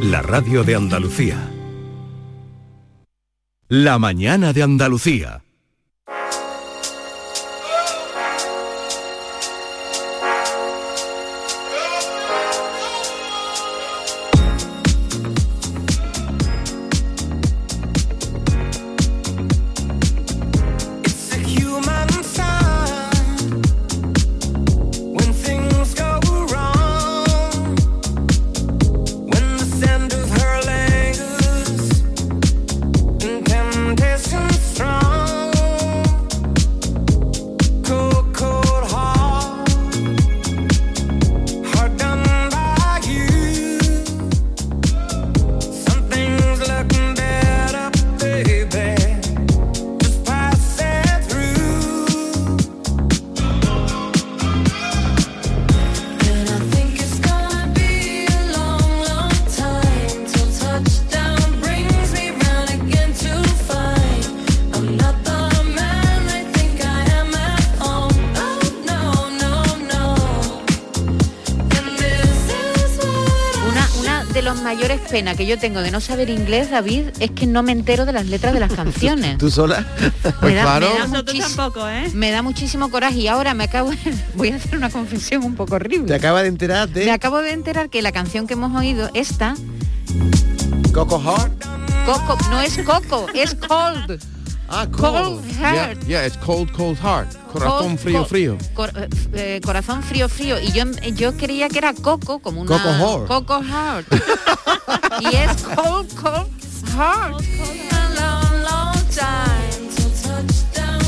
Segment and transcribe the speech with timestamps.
[0.00, 1.50] la radio de Andalucía.
[3.68, 5.45] La mañana de Andalucía.
[75.46, 78.26] Que yo tengo de no saber inglés, David, es que no me entero de las
[78.26, 79.38] letras de las canciones.
[79.38, 79.86] ¿Tú sola?
[80.02, 80.88] Me Pues da- claro.
[80.92, 82.10] me da Nosotros muchis- tampoco, ¿eh?
[82.14, 83.96] Me da muchísimo coraje y ahora me acabo de-
[84.34, 86.06] voy a hacer una confesión un poco horrible.
[86.08, 89.08] Te acabas de enterar Me de acabo de enterar que la canción que hemos oído,
[89.14, 89.54] esta,
[90.92, 91.64] Coco Heart.
[92.06, 94.20] Coco, no es Coco, es Cold.
[94.68, 96.06] Ah, Cold Yeah, Heart.
[96.06, 97.28] yeah, it's cold, cold heart.
[97.58, 98.58] Corazón frío, co- frío.
[98.74, 100.58] cor- eh, eh, corazón frío, frío.
[100.60, 102.76] Y yo, yo creía que era Coco, como una...
[102.76, 103.26] Coco Heart.
[103.26, 104.06] Coco Heart.
[105.20, 106.48] y es Cold, Cold
[106.96, 107.42] Heart.
[107.92, 109.55] a long, long time till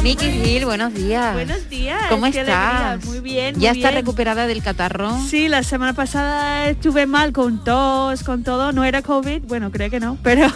[0.02, 1.34] Mickey Hill, buenos días.
[1.34, 2.00] Buenos días.
[2.08, 3.04] ¿Cómo estás?
[3.04, 3.56] Muy bien.
[3.58, 4.00] ¿Ya muy está bien.
[4.02, 5.10] recuperada del catarro?
[5.28, 8.72] Sí, la semana pasada estuve mal con tos, con todo.
[8.72, 10.46] No era COVID, bueno, creo que no, pero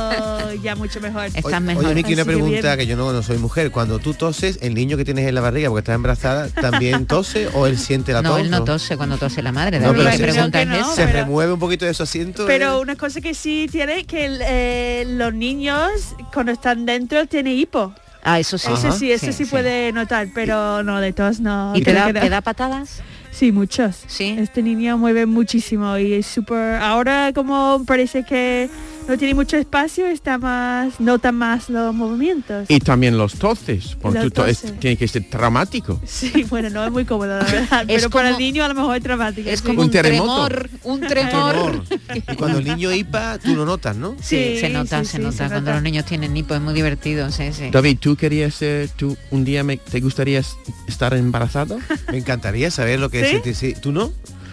[0.62, 1.24] ya mucho mejor.
[1.34, 1.86] Estás mejor.
[1.86, 2.78] Oye, Miki, una que pregunta bien.
[2.78, 3.70] que yo no, no soy mujer.
[3.72, 7.48] Cuando tú toses, el niño que tienes en la barriga porque estás embarazada, ¿también tose
[7.54, 8.40] o él siente la no, tos?
[8.40, 9.80] él no tose cuando tose la madre.
[9.80, 10.94] No, pero la sí, pregunta es no.
[10.94, 12.44] Se pero- remueve un poquito de su asiento.
[12.46, 12.80] Pero ¿eh?
[12.82, 15.90] una cosa que sí tiene que eh, los niños
[16.32, 17.94] cuando están dentro tienen hipo.
[18.22, 18.72] Ah, eso sí.
[18.72, 18.96] Eso Ajá.
[18.96, 21.72] sí, eso sí, puede notar, pero no de tos no.
[21.74, 23.02] ¿Y da, te da patadas?
[23.32, 24.04] Sí, muchos.
[24.06, 24.36] Sí.
[24.38, 26.76] Este niño mueve muchísimo y es súper...
[26.76, 28.68] Ahora como parece que
[29.08, 32.66] no tiene mucho espacio, está más, nota más los movimientos.
[32.68, 36.00] Y también los toses, porque Los to- es- tiene que ser dramático.
[36.06, 37.84] Sí, bueno, no es muy cómodo, la verdad.
[37.86, 39.48] pero para el niño a lo mejor es dramático.
[39.50, 39.66] Es sí.
[39.66, 40.46] como Un un, terremoto.
[40.46, 41.52] tremor, un tremor.
[41.52, 41.84] Temor.
[42.14, 44.12] Y cuando el niño hipa, tú lo notas, ¿no?
[44.20, 45.32] Sí, Sí, se nota, sí, se sí, nota.
[45.32, 45.72] se Cuando nota.
[45.74, 47.70] los niños tienen hipo es muy divertido, sí, sí.
[47.70, 50.42] David, ¿tú querías, eh, tú un día me, te gustaría
[50.88, 51.78] estar embarazado?
[52.10, 53.66] Me encantaría saber lo que ¿Sí?
[53.66, 53.80] es.
[53.80, 54.12] ¿Tú no?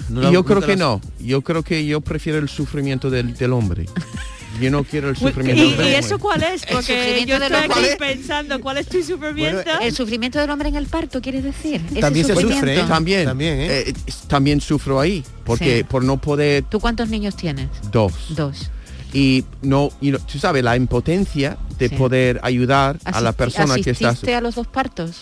[0.10, 1.02] ¿No Y lo- yo creo que no.
[1.20, 3.86] Yo creo que yo prefiero el sufrimiento del, del hombre.
[4.60, 5.98] Yo no quiero el sufrimiento ¿Y, del y hombre.
[5.98, 6.66] eso cuál es?
[6.66, 9.62] Porque yo estoy aquí pensando, ¿cuál es tu sufrimiento?
[9.64, 11.82] Bueno, El sufrimiento del hombre en el parto, ¿quieres decir?
[12.00, 12.84] También se sufre, ¿eh?
[12.88, 13.80] También, También, ¿eh?
[13.90, 13.94] eh,
[14.28, 15.84] también sufro ahí, porque Sí.
[15.84, 17.68] por no poder ¿Tú cuántos niños tienes?
[17.92, 18.14] dos.
[18.30, 18.70] Dos.
[19.14, 21.96] Y no, y no- tú sabes, la impotencia de Sí.
[21.96, 24.10] poder ayudar a la persona que está...
[24.10, 25.22] ¿Asististe a los dos partos?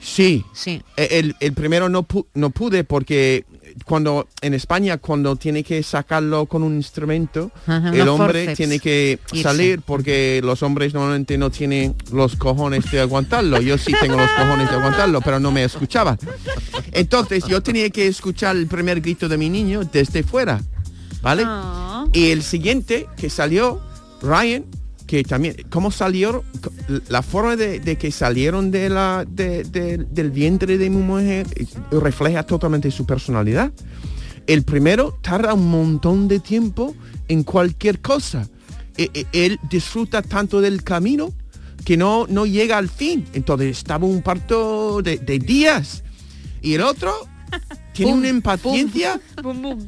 [0.00, 0.82] Sí, Sí.
[0.96, 3.44] Eh, El, el primero no, pu- no pude porque
[3.84, 8.56] cuando en España cuando tiene que sacarlo con un instrumento, Ajá, el hombre forceps.
[8.56, 9.42] tiene que Irse.
[9.42, 13.60] salir porque los hombres normalmente no tienen los cojones de aguantarlo.
[13.60, 16.16] Yo sí tengo los cojones de aguantarlo, pero no me escuchaba.
[16.92, 20.60] Entonces yo tenía que escuchar el primer grito de mi niño desde fuera,
[21.22, 21.42] ¿vale?
[21.46, 22.06] Ah.
[22.12, 23.80] Y el siguiente que salió,
[24.22, 24.64] Ryan,
[25.06, 26.44] que también, ¿cómo salió?
[27.08, 31.46] La forma de, de que salieron de la, de- de- del vientre de mi mujer
[31.56, 33.70] eh, refleja totalmente su personalidad.
[34.46, 36.94] El primero tarda un montón de tiempo
[37.28, 38.48] en cualquier cosa.
[38.96, 41.32] E- e- Él disfruta tanto del camino
[41.84, 43.26] que no, no llega al fin.
[43.34, 46.02] Entonces estaba un parto de, de días.
[46.62, 47.12] Y el otro
[47.92, 49.20] tiene Pum, una impaciencia.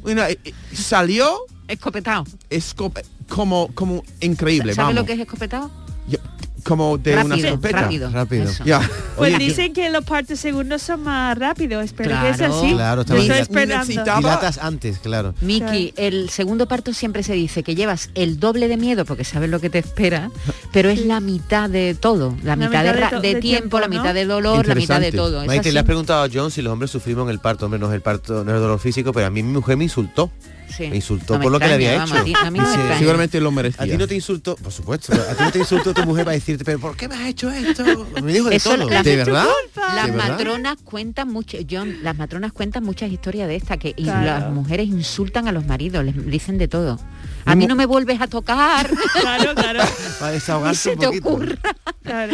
[0.03, 0.37] Una- eh,
[0.73, 1.27] salió
[1.67, 2.23] Escopetado.
[2.51, 5.69] escope- como como increíble ¿Sabes lo que es escopetado?
[6.07, 6.19] Yo-
[6.67, 8.09] como de una escopeta rápido.
[8.11, 8.51] Rápido.
[8.65, 8.79] ya
[9.15, 11.85] Pues Oye, dicen que los partos segundos son más rápidos.
[11.85, 12.55] Espero que Claro.
[12.59, 12.73] así.
[12.73, 13.41] Claro, está estoy bien.
[13.41, 14.29] esperando.
[14.61, 15.33] Antes, claro.
[15.41, 19.49] Miki, el segundo parto siempre se dice que llevas el doble de miedo porque sabes
[19.49, 20.29] lo que te espera,
[20.73, 23.87] pero es la mitad de todo, la, mitad, de, tiempo, la tiempo, ¿no?
[23.87, 25.41] mitad de dolor, la mitad de todo.
[25.41, 27.65] ¿Es Maite, le has preguntado a John si los hombres sufrimos en el parto.
[27.65, 29.77] Hombre, no es el parto, no es el dolor físico, pero a mí mi mujer
[29.77, 30.31] me insultó.
[30.75, 30.87] Sí.
[30.89, 32.13] Me insultó No me por lo que le había hecho.
[32.15, 34.71] a ti- a mí no Dice, seguramente lo merecía A ti no te insultó, por
[34.71, 37.27] supuesto, a ti no te insultó tu mujer para decirte, pero ¿por qué me has
[37.27, 37.83] hecho esto?
[38.21, 38.89] Me dijo de Eso, todo.
[38.89, 40.29] las- de verdad Las ¿De verdad?
[40.29, 44.25] matronas cuentan mucho, John, las matronas cuentan muchas historias de esta que Claro.
[44.25, 46.99] las mujeres insultan a los maridos, les dicen de todo.
[47.45, 48.89] A mí no me vuelves a tocar.
[49.21, 49.79] Claro, claro,
[50.19, 51.29] Para desahogarse se un te poquito.
[51.29, 51.55] ocurra.
[52.03, 52.33] claro.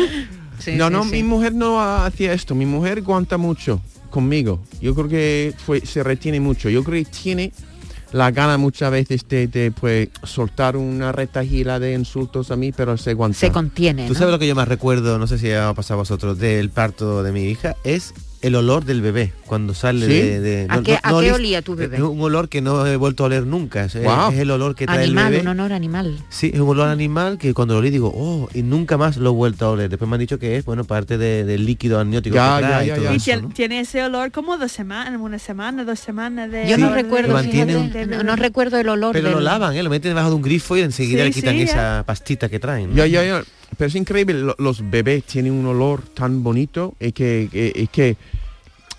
[0.60, 1.10] Sí, no, sí, no, sí.
[1.12, 2.56] mi mujer no hacía esto.
[2.56, 4.64] Mi mujer aguanta mucho conmigo.
[4.82, 6.70] Yo creo que fue, se retiene mucho.
[6.70, 7.52] Yo creo que tiene
[8.14, 12.96] la gana muchas veces de, de, pues, soltar una retahila de insultos a mí, pero
[12.96, 13.38] se aguanta.
[13.38, 14.08] Se contiene.
[14.08, 14.20] Tú ¿no?
[14.20, 17.24] sabes lo que yo más recuerdo, no sé si ha pasado a vosotros, del parto
[17.24, 18.14] de mi hija, es
[18.44, 20.12] el olor del bebé cuando sale ¿Sí?
[20.14, 21.96] de, de- ¿A qué- a qué olís- olía tu bebé?
[21.98, 23.86] Es un olor que no he vuelto a oler nunca.
[23.86, 25.50] Es, el olor que trae Animal, el un bebé.
[25.50, 26.18] honor animal.
[26.30, 29.30] Sí, es un olor animal que cuando lo olí digo, oh, y nunca más lo
[29.32, 29.90] he vuelto a oler.
[29.90, 32.68] Después me han dicho que es, bueno, parte de- del líquido amniótico Ya, que ya,
[32.70, 33.14] trae y ya, todo ya.
[33.14, 33.50] Y eso, tiene, ¿no?
[33.50, 36.68] tiene ese olor como dos semanas, una semana, dos semanas de...
[36.68, 39.76] Yo no olor de- recuerdo, fíjate, un- no, no recuerdo el olor Pero lo lavan,
[39.76, 39.84] ¿eh?
[39.84, 41.72] lo meten debajo de un grifo y enseguida Sí, le quitan sí, ya.
[41.72, 42.90] esa pastita que traen.
[42.90, 42.96] ¿no?
[42.98, 43.44] Ya, ya, ya.
[43.78, 48.18] Pero es increíble, lo- los bebés tienen un olor tan bonito y que, y que,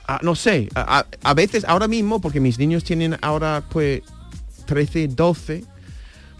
[0.08, 4.02] ah, no sé, a- a veces, ahora mismo, porque mis niños tienen ahora pues
[4.66, 5.64] 13, 12,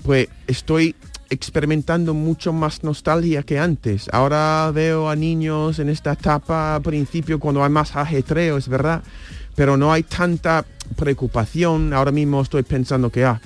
[0.02, 0.94] pues estoy
[1.30, 4.08] experimentando mucho más nostalgia que antes.
[4.12, 9.02] Ahora veo a niños en esta etapa, al principio, cuando hay más ajetreo, es verdad,
[9.56, 10.64] pero no hay tanta
[10.96, 11.92] preocupación.
[11.92, 13.40] Ahora mismo estoy pensando que, ah,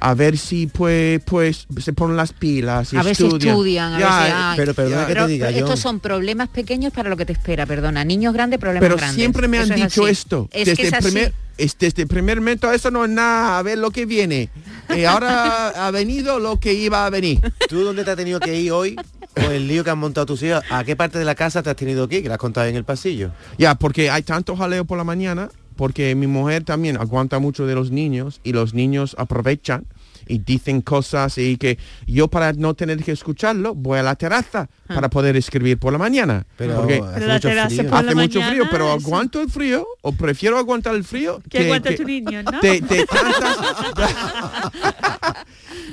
[0.00, 3.50] a ver si pues, pues se ponen las pilas y A ver si estudian.
[3.54, 4.56] estudian, a ver si- eh, ay.
[4.56, 5.06] pero perdona Ya.
[5.06, 8.04] que Pero te diga, estos son problemas pequeños para lo que te espera, perdona.
[8.04, 9.16] Niños grandes, problemas Pero grandes.
[9.16, 10.48] siempre me han Eso dicho esto.
[10.52, 13.58] Es desde, que es el primer, es- desde el primer momento eso no es nada,
[13.58, 14.48] a ver lo que viene.
[14.96, 17.40] Y ahora ha venido lo que iba a venir.
[17.68, 18.96] ¿Tú dónde te has tenido que ir hoy?
[19.36, 21.70] O el lío que han montado tus hijos, ¿a qué parte de la casa te
[21.70, 22.22] has tenido que ir?
[22.24, 23.30] Que la has contado en el pasillo.
[23.58, 25.50] Ya, porque hay tanto jaleo por la mañana,
[25.80, 29.86] porque mi mujer también aguanta mucho de los niños y los niños aprovechan
[30.28, 34.68] y dicen cosas y que yo para no tener que escucharlo voy a la terraza
[34.88, 34.94] Ah.
[34.94, 36.44] para poder escribir por la mañana.
[36.58, 37.88] Pero Porque hace Pero mucho frío.
[37.88, 41.04] por hace la mucho mañana, frío, pero eso- aguanto el frío o prefiero aguantar el
[41.04, 42.60] frío Que aguanta tu niño, ¿no?
[42.60, 43.56] de, de tantas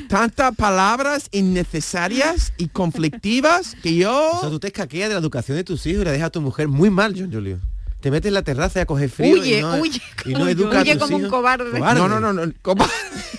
[0.09, 5.55] tantas palabras innecesarias y conflictivas que yo O sea, tú te escaqueas de la educación
[5.57, 7.59] de tus hijos y la dejas a tu mujer muy mal, John Julio.
[8.07, 10.43] Te metes en la terraza y a coger frío Huye, y no, huye, y no
[10.43, 11.77] huye, educa a huye tus como un cobarde.
[11.77, 12.93] no no no no cobarde,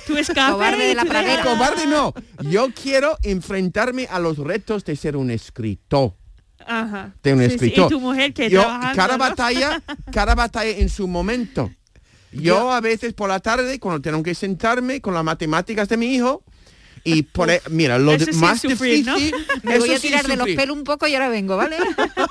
[0.07, 1.43] Tu escape Cobarde de la pradera.
[1.43, 2.13] cobarde no
[2.51, 6.13] yo quiero enfrentarme a los retos de ser un escritor
[6.67, 7.15] Ajá.
[7.23, 8.63] de un Sí, sí, escritor Y tu mujer que yo
[8.95, 9.19] cada ¿no?
[9.25, 9.83] batalla
[10.13, 11.71] cada batalla en su momento
[12.31, 16.15] yo a veces por la tarde cuando tengo que sentarme con las matemáticas de mi
[16.15, 16.45] hijo
[17.15, 19.17] y poner mira lo de- más sufrir, ¿no?
[19.17, 21.77] difícil Me voy a sí tirar de los pelos un poco y ahora vengo, ¿vale?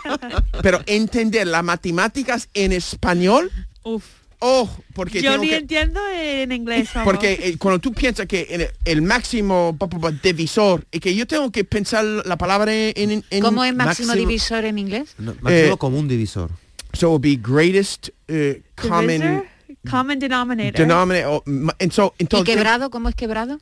[0.62, 3.52] pero entender las matemáticas en español
[3.84, 4.04] Uf.
[4.40, 6.90] oh porque Yo ni que- entiendo en inglés.
[6.94, 7.12] vamos.
[7.12, 9.78] Porque eh, cuando tú piensas que en el, el máximo
[10.24, 14.14] divisor y que yo tengo que pensar la palabra en, en ¿Cómo es máximo, máximo-
[14.28, 15.10] divisor en inglés?
[15.18, 16.50] No, máximo Eh, común divisor.
[16.94, 18.34] so it would be greatest uh,
[18.76, 19.46] common Divisor,
[19.90, 20.80] common denominator.
[20.88, 22.90] denominator o, ma- and so, ¿Y entonces quebrado?
[22.90, 23.60] ¿Cómo es quebrado?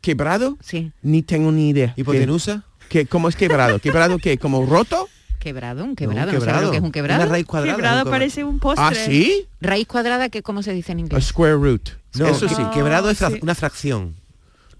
[0.00, 2.64] Quebrado Sí, ni tengo ni idea ¿Qué- ¿Hipotenusa?
[2.88, 5.08] qué- cómo es quebrado quebrado qué como roto
[5.38, 6.32] quebrado, un No, quebrado.
[6.32, 7.26] ¿No sabes lo que es un Una quebrado?
[7.26, 7.76] raíz cuadrada.
[7.76, 8.84] Quebrado un parece un postre.
[8.84, 11.24] ah sí Raíz cuadrada, que ¿cómo se dice en a inglés?
[11.24, 13.38] square root No, eso sí quebrado es fra- sí.
[13.42, 14.16] una fracción.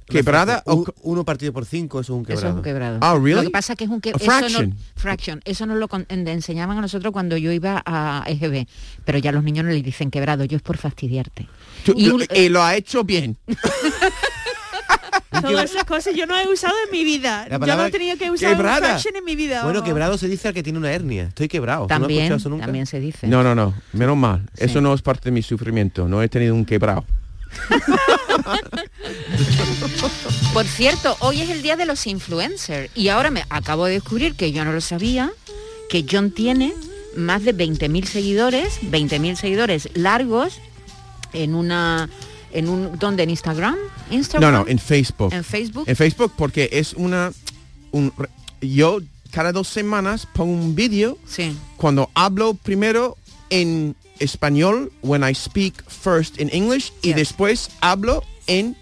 [0.08, 2.56] quebrada Una o uno partido por cinco, eso es un Eso es quebrado.
[2.58, 2.98] un quebrado.
[3.00, 3.34] Ah, really?
[3.34, 4.70] Lo que pasa que es un que A eso fraction.
[4.70, 5.40] no, fraction.
[5.44, 8.66] Eso nos lo con- enseñaban a nosotros cuando yo iba a EGB,
[9.04, 11.48] pero ya los niños no le dicen quebrado, yo es por fastidiarte.
[11.84, 13.36] Tú- Y un- lo, y lo ha hecho bien
[15.50, 17.46] Todas esas cosas yo no he usado en mi vida.
[17.48, 18.98] Yo no he tenido que usar un quebrada.
[19.14, 19.62] en mi vida.
[19.62, 19.88] Bueno, vamos.
[19.88, 21.24] quebrado se dice al que tiene una hernia.
[21.24, 21.86] Estoy quebrado.
[21.86, 22.64] ¿Tú no También, escuchado eso nunca?
[22.66, 23.26] también se dice.
[23.26, 24.64] no no no menos mal Sí.
[24.64, 27.04] eso no es parte de mi sufrimiento no he tenido un quebrado
[30.52, 34.34] Por cierto, hoy es el día de los influencers y ahora me acabo de descubrir
[34.34, 35.30] que yo no lo sabía,
[35.88, 36.74] que John tiene
[37.16, 40.58] más de 20.000 seguidores, 20.000 seguidores largos
[41.32, 42.08] en una
[42.52, 43.76] en un donde en Instagram,
[44.10, 45.84] no Instagram, no en Facebook en Facebook.
[45.86, 47.32] En Facebook porque es una
[47.92, 48.12] un
[48.60, 49.00] yo
[49.30, 51.56] cada dos semanas pongo un vídeo sí.
[51.76, 53.16] cuando hablo primero
[53.50, 58.76] en español when I speak first in English y después hablo en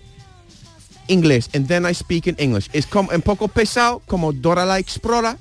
[1.09, 2.69] inglés and then I speak in English.
[2.73, 5.39] Es como un poco pesado como Dora la Explora.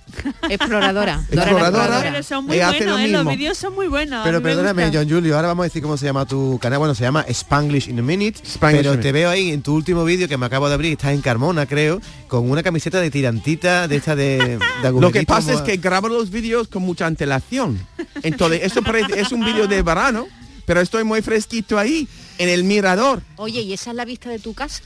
[0.49, 1.25] Exploradora.
[1.29, 2.01] Dora la Exploradora.
[2.01, 3.07] Pero son muy hace buenos, lo ¿eh?
[3.09, 3.37] los mismo.
[3.37, 4.23] vídeos son muy buenos.
[4.23, 4.91] Pero perdóname.
[4.93, 6.79] John Julio, ahora vamos a decir cómo se llama tu canal.
[6.79, 8.39] Bueno, se llama Spanglish in a Minute.
[8.43, 11.13] Spanglish pero te veo ahí en tu último vídeo que me acabo de abrir, estás
[11.13, 15.53] en Carmona, creo, con una camiseta de tirantita de esta de, de Lo que pasa
[15.53, 17.79] es que grabo los vídeos con mucha antelación.
[18.21, 20.27] Entonces, eso parece, es un vídeo de verano,
[20.65, 23.21] pero estoy muy fresquito ahí, en el mirador.
[23.37, 24.81] Oye, ¿y esa es la vista de tu casa?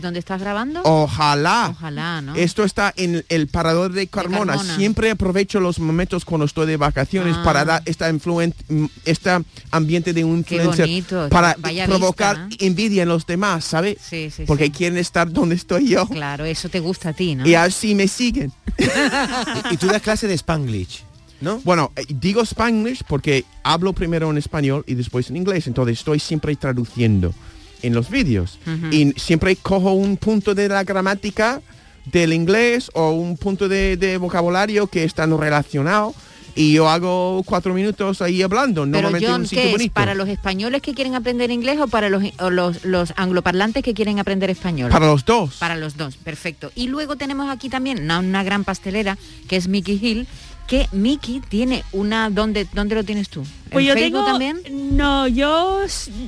[0.00, 0.80] ¿Dónde estás grabando?
[0.84, 1.68] Ojalá.
[1.70, 2.34] Ojalá, ¿no?
[2.34, 4.54] Esto está en el parador de Carmona.
[4.54, 4.76] Carmona.
[4.76, 7.42] Siempre aprovecho los momentos cuando estoy de vacaciones Ah.
[7.44, 8.54] para dar esta influen
[9.04, 9.30] este
[9.70, 12.68] ambiente de un Qué influencer bonito, para vaya provocar vista, ¿eh?
[12.68, 13.96] envidia en los demás, ¿sabes?
[14.00, 14.70] Sí, sí, Porque sí.
[14.70, 17.46] quieren estar donde estoy yo Claro, eso te gusta a ti, ¿no?
[17.46, 18.52] y así me siguen.
[19.70, 21.02] Y, y tú das clase de Spanglish,
[21.40, 21.60] ¿no?
[21.64, 26.18] Bueno, eh, digo Spanglish porque hablo primero en español y después en inglés, entonces estoy
[26.20, 27.32] siempre traduciendo
[27.82, 28.58] en los vídeos
[28.90, 31.60] y siempre cojo un punto de la gramática
[32.06, 36.14] del inglés o un punto de, de vocabulario que están relacionados
[36.58, 39.72] y yo hago cuatro minutos ahí hablando, Pero normalmente en John, un sitio ¿qué es?
[39.74, 39.92] bonito.
[39.94, 43.92] ¿Para los españoles que quieren aprender inglés o para los, o los, los angloparlantes que
[43.92, 44.90] quieren aprender español?
[44.90, 45.56] Para los dos.
[45.56, 46.72] Para los dos, perfecto.
[46.74, 49.18] Y luego tenemos aquí también una, una gran pastelera
[49.48, 50.26] que es Mickey Hill,
[50.66, 52.30] que Mickey tiene una...
[52.30, 53.40] ¿Dónde, dónde lo tienes tú?
[53.40, 54.96] ¿En Pues yo Facebook tengo, también?
[54.96, 55.80] no, yo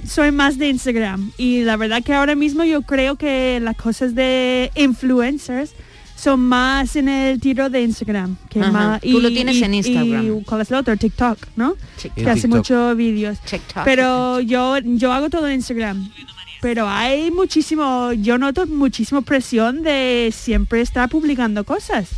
[0.07, 4.15] soy más de Instagram y la verdad que ahora mismo yo creo que las cosas
[4.15, 5.73] de influencers
[6.17, 8.37] son más en el tiro de Instagram.
[8.51, 8.73] Que Ajá.
[8.73, 10.39] más, Tú lo tienes en Instagram.
[10.41, 10.97] Y, ¿Cuál es el otro?
[10.97, 11.77] TikTok, ¿no?
[12.01, 12.25] TikTok.
[12.25, 13.39] Que hace muchos vídeos.
[13.41, 13.85] TikTok.
[13.85, 16.11] Pero yo, yo hago todo en Instagram.
[16.61, 22.09] Pero hay muchísimo, yo noto muchísima presión de siempre estar publicando cosas.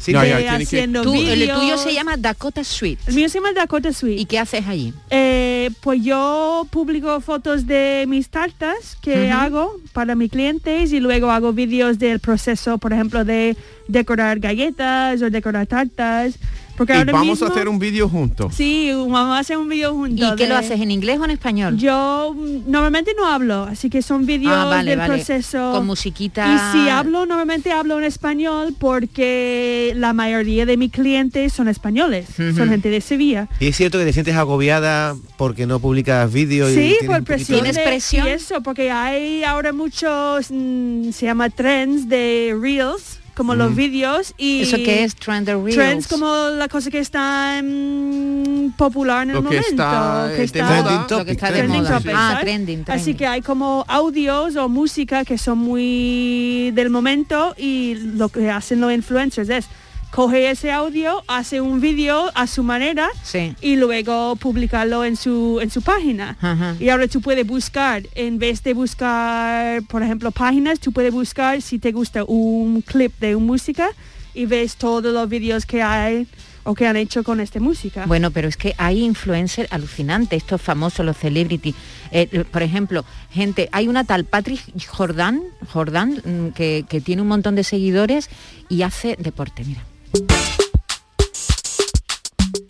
[0.00, 2.98] Sí, No, de ya, tiene que- haciendo Tú- el tuyo se llama Dakota Sweet.
[3.06, 4.18] El mío se llama Dakota Sweet.
[4.18, 4.94] ¿Y qué haces allí?
[5.10, 11.30] Eh, pues yo publico fotos de mis tartas que hago para mis clientes y luego
[11.30, 13.56] hago vídeos del proceso, por ejemplo, de
[13.88, 16.34] decorar galletas o decorar tartas.
[16.80, 18.54] Porque y ahora vamos mismo, a hacer un vídeo juntos.
[18.54, 20.32] Sí, vamos a hacer un vídeo juntos.
[20.32, 21.76] ¿Y qué lo haces en inglés o en español?
[21.76, 25.12] Yo mm, normalmente no hablo, así que son vídeos ah, vale, del vale.
[25.14, 25.72] proceso.
[25.72, 26.46] Con musiquita.
[26.54, 32.28] Y si hablo, normalmente hablo en español porque la mayoría de mis clientes son españoles,
[32.38, 32.56] Ujú.
[32.56, 33.46] son gente de Sevilla.
[33.60, 37.24] Y es cierto que te sientes agobiada porque no publicas vídeos y Sí, tienes por
[37.24, 37.58] presión.
[37.60, 38.26] ¿Tienes de- presión?
[38.26, 44.34] Y eso, porque hay ahora muchos, mm, se llama trends de reels, como los vídeos
[44.36, 45.16] y ¿Eso qué es?
[45.16, 45.74] Trend the Reels.
[45.74, 50.42] trends como la cosa que está mm, popular en Lo el que momento, está, que
[50.42, 51.06] eh, está- de moda.
[51.06, 51.96] Trending Lo que está de Trending moda.
[51.98, 52.40] topic, ah, ¿sabes?
[52.44, 53.16] trending, Así trending.
[53.16, 58.78] que hay como audios o música que son muy del momento y lo que hacen
[58.82, 59.66] los influencers es
[60.10, 63.54] coge ese audio, hace un vídeo a su manera Sí.
[63.60, 66.36] y luego publicarlo en su en su página.
[66.40, 66.76] Ajá.
[66.80, 71.62] Y ahora tú puedes buscar, en vez de buscar, por ejemplo, páginas, tú puedes buscar
[71.62, 73.88] si te gusta un clip de una música
[74.34, 76.26] y ves todos los vídeos que hay
[76.62, 78.04] o que han hecho con esta música.
[78.06, 81.74] Bueno, pero es que hay influencers alucinantes, estos famosos, los celebrity.
[82.12, 85.40] Eh, por ejemplo, gente, hay una tal Patrick Jordan,
[85.72, 88.28] Jordan mm, que, que tiene un montón de seguidores
[88.68, 89.82] y hace deporte, mira.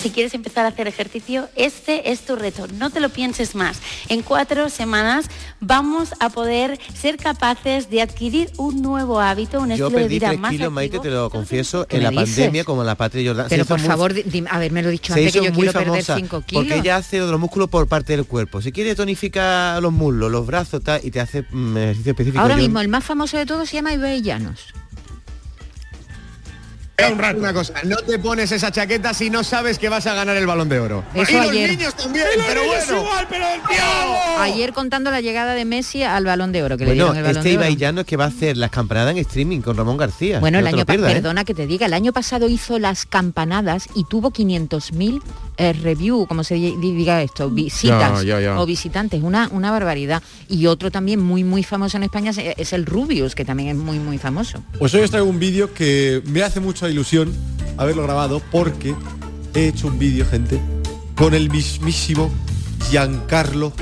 [0.02, 2.66] Si quieres empezar a hacer ejercicio, este es tu reto.
[2.78, 3.78] No te lo pienses más.
[4.08, 5.26] En cuatro semanas
[5.60, 10.14] vamos a poder ser capaces de adquirir un nuevo hábito, un Yo estilo de perdí
[10.14, 12.36] vida tres más kilos, Maite, te lo confieso, ¿Qué en me la dices?
[12.36, 13.46] pandemia como la Patria Jordan.
[13.50, 15.72] Pero por muy- favor, di- dime- haberme lo dicho se antes que yo muy quiero
[15.74, 16.64] perder famosa 5 kilos.
[16.64, 18.62] porque ella hace los músculos por parte del cuerpo.
[18.62, 22.40] Si quiere tonifica los muslos, los brazos tal, y te hace mm, ejercicio específico.
[22.42, 24.72] Ahora Yo- mismo el más famoso de todos se llama Ibai Llanos.
[27.36, 30.46] Una cosa, no te pones esa chaqueta si no sabes que vas a ganar el
[30.46, 31.04] balón de oro.
[31.14, 31.70] Eso y los ayer.
[31.70, 33.04] niños también, pero bueno.
[34.40, 37.22] Ayer contando la llegada de Messi al Balón de Oro, que le Bueno, dieron el
[37.22, 37.64] Balón este de Oro.
[37.66, 40.40] Ibai Llano es que va a hacer las campanadas en streaming con Ramón García.
[40.40, 40.98] Bueno, No el año ¿eh?
[40.98, 45.20] perdona que te diga, el año pasado hizo las campanadas y tuvo 500.000
[45.58, 48.24] eh, review, como se di- diga esto, visitas
[48.56, 50.22] o visitantes, una, una barbaridad.
[50.48, 53.76] Y otro también muy muy famoso en España es, es el Rubius, que también es
[53.76, 54.62] muy muy famoso.
[54.78, 57.32] Pues hoy os traigo un vídeo que me hace mucha ilusión
[57.76, 58.94] haberlo grabado porque
[59.54, 60.60] he hecho un vídeo, gente,
[61.16, 62.30] con el mismísimo
[62.90, 63.72] Giancarlo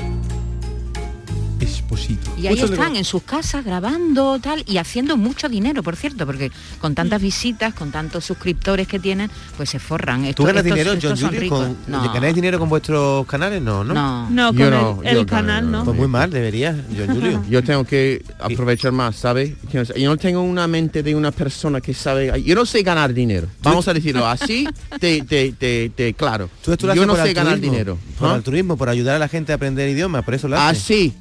[1.89, 2.31] Esposito.
[2.37, 6.51] Y ahí están en sus casas grabando tal y haciendo mucho dinero, por cierto, porque
[6.79, 10.21] con tantas visitas, con tantos suscriptores que tienen, pues se forran.
[10.21, 11.49] ¿Tú Estos- ganas estos- dinero, estos John Julius?
[11.49, 12.13] Con, No.
[12.13, 13.61] ¿Ganáis dinero con vuestros canales?
[13.61, 13.93] No, ¿no?
[13.95, 14.29] No.
[14.29, 15.85] No, con Yo el, no, el yo canal, no, ¿no?
[15.85, 17.43] Pues muy mal, deberías, John Julio.
[17.49, 19.53] Yo tengo que aprovechar más, ¿sabes?
[19.71, 22.41] Yo no tengo una mente de una persona que sabe...
[22.43, 23.47] Yo no sé ganar dinero.
[23.63, 24.67] Vamos a decirlo así,
[24.99, 26.49] te, te, te, te- claro.
[26.63, 27.97] Tú esto Yo no sé ganar dinero.
[28.19, 28.35] Por ¿ah?
[28.35, 30.83] altruismo, por ayudar a la gente a aprender idiomas, por eso lo haces.
[30.83, 31.13] Así,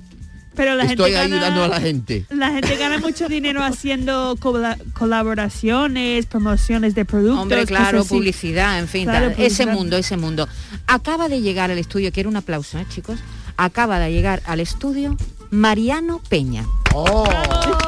[0.59, 2.27] Pero la estoy gente gana- ayudando a la gente.
[2.31, 7.43] La gente gana mucho dinero haciendo cola- colaboraciones, promociones de productos.
[7.43, 9.41] Hombre, claro, publicidad, en fin, Claro, tal.
[9.41, 10.49] ese mundo, ese mundo.
[10.89, 13.21] Acaba de llegar al estudio, quiero un aplauso, ¿eh, chicos.
[13.57, 15.17] Acaba de llegar al estudio
[15.51, 16.67] Mariano Peña.
[16.93, 17.79] ¡Bravo!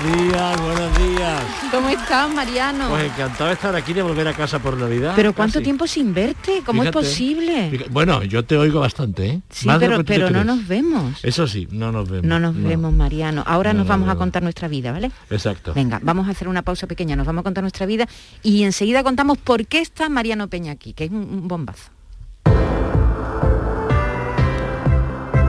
[0.00, 1.42] Buenos días, buenos días.
[1.72, 2.88] ¿Cómo estás, Mariano?
[2.88, 5.14] Pues encantado de estar aquí de volver a casa por Navidad.
[5.16, 5.64] Pero ¿cuánto casi.
[5.64, 6.62] tiempo sin verte?
[6.64, 6.98] ¿Cómo Fíjate.
[7.00, 7.70] es posible?
[7.70, 7.90] Fíjate.
[7.90, 9.40] Bueno, yo te oigo bastante, ¿eh?
[9.50, 11.18] Sí, Más pero, no nos vemos.
[11.24, 12.26] Eso sí, no nos vemos.
[12.26, 13.42] No nos vemos, Mariano.
[13.44, 15.10] Ahora No nos nos vamos a contar nuestra vida, ¿vale?
[15.30, 15.74] Exacto.
[15.74, 18.06] Venga, vamos a hacer una pausa pequeña, nos vamos a contar nuestra vida
[18.44, 21.90] y enseguida contamos por qué está Mariano Peña aquí, que es un, un bombazo.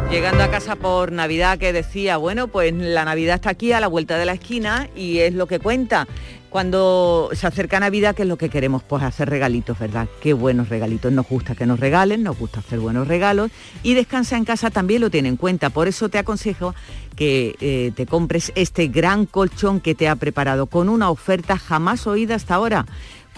[0.10, 3.88] Llegando a casa por Navidad que decía, bueno, pues la Navidad está aquí a la
[3.88, 6.08] vuelta de la esquina y es lo que cuenta.
[6.50, 8.82] Cuando se acerca Navidad, ¿qué es lo que queremos?
[8.82, 10.08] Pues hacer regalitos, ¿verdad?
[10.20, 11.12] Qué buenos regalitos.
[11.12, 13.52] Nos gusta que nos regalen, nos gusta hacer buenos regalos
[13.84, 15.70] y descansa en casa también lo tiene en cuenta.
[15.70, 16.74] Por eso te aconsejo
[17.16, 22.08] que eh, te compres este gran colchón que te ha preparado con una oferta jamás
[22.08, 22.88] oída hasta ahora.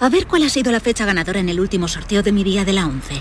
[0.00, 2.64] A ver cuál ha sido la fecha ganadora en el último sorteo de mi día
[2.64, 3.20] de la 11.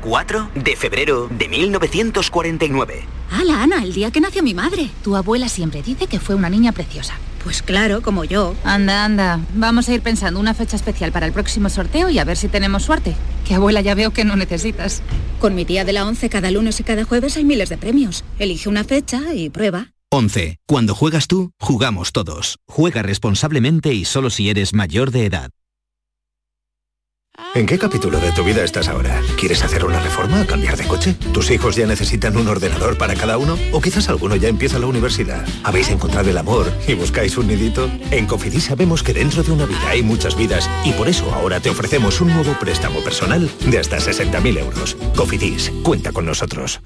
[0.00, 3.04] 4 de febrero de 1949.
[3.30, 3.82] ¡Hala, Ana!
[3.84, 4.90] El día que nació mi madre.
[5.02, 7.14] Tu abuela siempre dice que fue una niña preciosa.
[7.44, 8.54] Pues claro, como yo.
[8.64, 9.40] Anda, anda.
[9.54, 12.48] Vamos a ir pensando una fecha especial para el próximo sorteo y a ver si
[12.48, 13.14] tenemos suerte.
[13.46, 15.02] Que abuela ya veo que no necesitas.
[15.38, 18.24] Con mi día de la 11 cada lunes y cada jueves hay miles de premios.
[18.38, 19.92] Elige una fecha y prueba.
[20.12, 20.58] 11.
[20.66, 22.58] Cuando juegas tú, jugamos todos.
[22.66, 25.50] Juega responsablemente y solo si eres mayor de edad.
[27.54, 29.20] ¿En qué capítulo de tu vida estás ahora?
[29.38, 31.14] ¿Quieres hacer una reforma cambiar de coche?
[31.32, 33.58] ¿Tus hijos ya necesitan un ordenador para cada uno?
[33.72, 35.44] ¿O quizás alguno ya empieza la universidad?
[35.64, 37.90] ¿Habéis encontrado el amor y buscáis un nidito?
[38.10, 41.60] En Cofidis sabemos que dentro de una vida hay muchas vidas y por eso ahora
[41.60, 44.96] te ofrecemos un nuevo préstamo personal de hasta 60.000 euros.
[45.16, 46.80] Cofidis, cuenta con nosotros.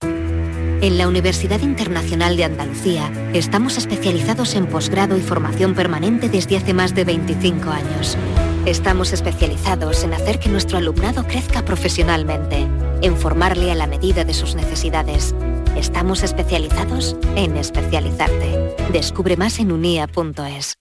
[0.00, 6.74] En la Universidad Internacional de Andalucía estamos especializados en posgrado y formación permanente desde hace
[6.74, 8.16] más de 25 años.
[8.66, 12.66] Estamos especializados en hacer que nuestro alumnado crezca profesionalmente,
[13.02, 15.34] en formarle a la medida de sus necesidades.
[15.76, 18.74] Estamos especializados en especializarte.
[18.90, 20.78] Descubre más en unia.es.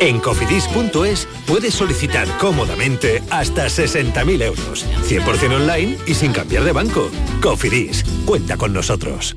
[0.00, 7.10] En cofidis.es puedes solicitar cómodamente hasta 60.000 euros, 100% online y sin cambiar de banco.
[7.40, 9.36] Cofidis, cuenta con nosotros.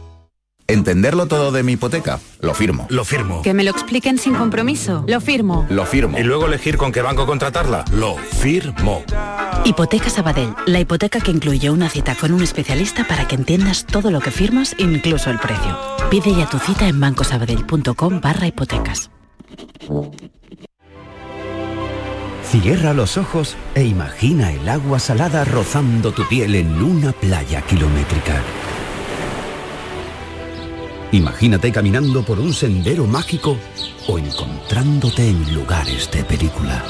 [0.71, 2.21] Entenderlo todo de mi hipoteca.
[2.39, 2.85] Lo firmo.
[2.89, 3.41] Lo firmo.
[3.41, 5.03] Que me lo expliquen sin compromiso.
[5.05, 5.65] Lo firmo.
[5.69, 6.17] Lo firmo.
[6.17, 7.83] Y luego elegir con qué banco contratarla.
[7.91, 9.03] Lo firmo.
[9.65, 14.11] Hipoteca Sabadell, la hipoteca que incluye una cita con un especialista para que entiendas todo
[14.11, 15.77] lo que firmas, incluso el precio.
[16.09, 19.11] Pide ya tu cita en bancosabadell.com barra hipotecas.
[22.45, 28.41] Cierra los ojos e imagina el agua salada rozando tu piel en una playa kilométrica.
[31.11, 33.57] Imagínate caminando por un sendero mágico
[34.07, 36.83] o encontrándote en lugares de película.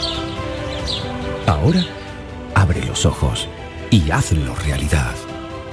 [1.48, 1.84] Ahora,
[2.54, 3.48] abre los ojos
[3.90, 5.16] y hazlo realidad.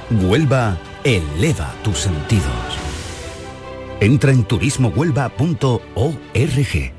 [0.09, 2.45] Huelva eleva tus sentidos.
[3.99, 6.98] Entra en turismohuelva.org.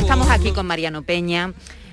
[0.00, 1.52] Estamos aquí con Mariano Peña.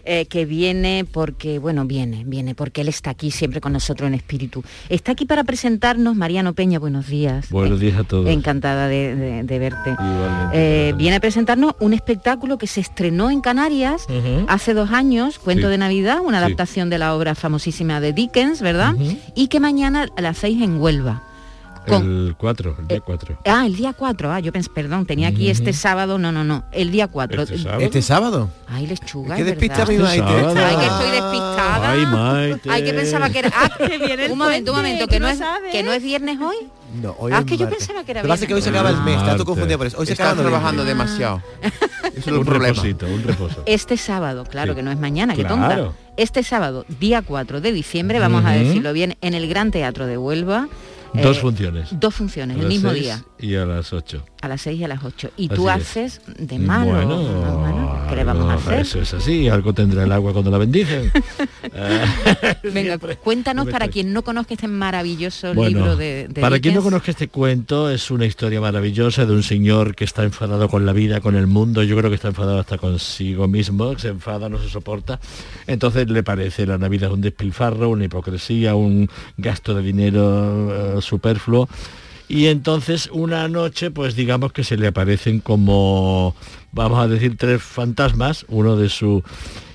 [0.09, 4.13] eh, que viene porque, bueno, viene, viene porque él está aquí siempre con nosotros en
[4.13, 4.63] espíritu.
[4.87, 7.49] Está aquí para presentarnos, Mariano Peña, buenos días.
[7.49, 8.25] Buenos días a todos.
[8.29, 9.89] Encantada de, de- de verte.
[9.89, 10.51] Igualmente.
[10.53, 14.07] Eh, viene a presentarnos un espectáculo que se estrenó en Canarias
[14.47, 15.71] hace dos años, Cuento Sí.
[15.71, 16.45] de Navidad, una Sí.
[16.45, 18.93] adaptación de la obra famosísima de Dickens, ¿verdad?
[19.35, 21.23] Y que mañana a las seis en Huelva.
[21.87, 23.39] Con- El 4, el día 4.
[23.45, 25.79] Ah, el día 4, ah, yo pensé, perdón, tenía aquí este Ujú.
[25.79, 27.43] sábado, no, no, no, el día 4.
[27.43, 27.81] ¿Este sábado?
[27.81, 28.49] ¿Este sábado?
[28.67, 30.25] Ay, lechuga, ¿Qué es despista mi Maite?
[30.27, 30.55] Sábado.
[30.57, 31.91] Ay, que estoy despistada.
[31.91, 32.69] Ay, Maite.
[32.69, 33.51] Ay, que pensaba que era...
[33.55, 35.39] Ah, Que viene un momento, un momento, que no, es,
[35.71, 36.55] que no es viernes hoy.
[37.01, 37.85] No, hoy Ah, es que yo martes.
[37.85, 39.37] pensaba que era Lo que pasa es que hoy se acaba el mes, está Martes.
[39.37, 39.97] tú confundida por eso.
[39.99, 41.41] Hoy se Está acaba trabajando demasiado.
[42.15, 42.67] Eso es Un problema.
[42.73, 43.61] reposito, un reposo.
[43.65, 44.77] Este sábado, claro Sí.
[44.77, 45.55] que no es mañana, que Claro.
[45.85, 45.91] tonta.
[46.15, 48.59] Este sábado, día 4 de diciembre, vamos a Ujú.
[48.59, 50.67] decirlo bien, en el Gran Teatro de Huelva.
[51.21, 51.89] Dos eh, funciones.
[51.91, 54.23] Dos funciones, el mismo día, Y a las 8.
[54.41, 55.29] a las 6 y a las 8.
[55.37, 55.75] Y Así tú es.
[55.75, 56.91] haces de malo.
[56.91, 58.05] Bueno, ¿no, mano?
[58.09, 58.79] ¿Qué le vamos a hacer?
[58.81, 61.11] Eso es así, algo tendrá el agua cuando la bendicen.
[61.73, 62.05] Eh,
[62.73, 64.01] Venga, cuéntanos siempre para estoy.
[64.03, 67.89] quien no conozca este maravilloso Bueno, libro de, de para quien no conozca este cuento,
[67.91, 71.45] es una historia maravillosa de un señor que está enfadado con la vida, con el
[71.45, 71.83] mundo.
[71.83, 75.19] Yo creo que está enfadado hasta consigo mismo, se enfada, no se soporta.
[75.67, 81.67] Entonces le parece la Navidad un despilfarro, una hipocresía, un gasto de dinero eh, superfluo.
[82.29, 86.35] Y entonces una noche pues digamos que se le aparecen como
[86.71, 88.45] vamos a decir tres fantasmas.
[88.49, 89.23] Uno de su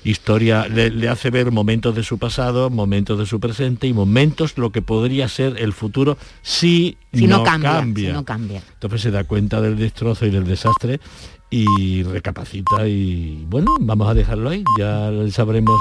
[0.03, 4.57] historia le, le hace ver momentos de su pasado momentos de su presente y momentos
[4.57, 8.61] lo que podría ser el futuro si, Si no, cambia, cambia, si no cambia.
[8.73, 10.99] entonces se da cuenta del destrozo y del desastre
[11.49, 14.63] y recapacita y bueno vamos a dejarlo ahí.
[14.77, 15.79] Ya sabremos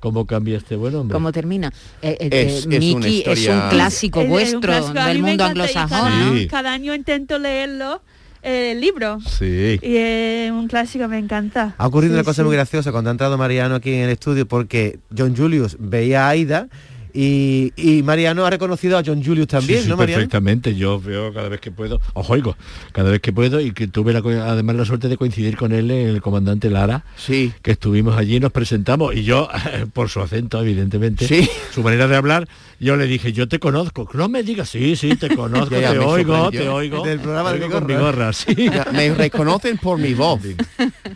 [0.00, 1.72] cómo cambia este buen hombre ¿Cómo termina?
[2.02, 4.92] Eh, eh, Es- eh, es una Mickey es un clásico Es- es un vuestro clásico.
[5.04, 6.38] Del mundo y cada, anglosajón.
[6.38, 6.46] Sí.
[6.48, 8.02] cada año intento leerlo,
[8.42, 9.18] eh, el libro.
[9.20, 11.74] sí Y es un clásico, me encanta.
[11.78, 12.46] Ha ocurrido Sí, una cosa sí.
[12.46, 16.30] muy graciosa cuando ha entrado Mariano aquí en el estudio porque John Julius veía a
[16.30, 16.68] Aida
[17.16, 20.18] y, y Mariano ha reconocido a John Julius también, Sí, sí, ¿no, Mariano?
[20.18, 20.74] perfectamente.
[20.74, 22.56] Yo veo cada vez que puedo, os oigo,
[22.92, 25.90] cada vez que puedo y que tuve la además la suerte de coincidir con él
[25.90, 27.04] en el comandante Lara.
[27.16, 27.52] Sí.
[27.62, 29.48] Que estuvimos allí, nos presentamos y yo,
[29.94, 31.48] por su acento, evidentemente, Sí.
[31.72, 32.48] su manera de hablar,
[32.78, 34.08] yo le dije, yo te conozco.
[34.12, 37.02] No me digas, sí, sí, te conozco, Ya, ya, te oigo, te oigo.
[37.04, 38.32] Del programa de Te oigo con mi gorra.
[38.32, 38.54] sí.
[38.76, 40.40] Ya, me reconocen por mi voz.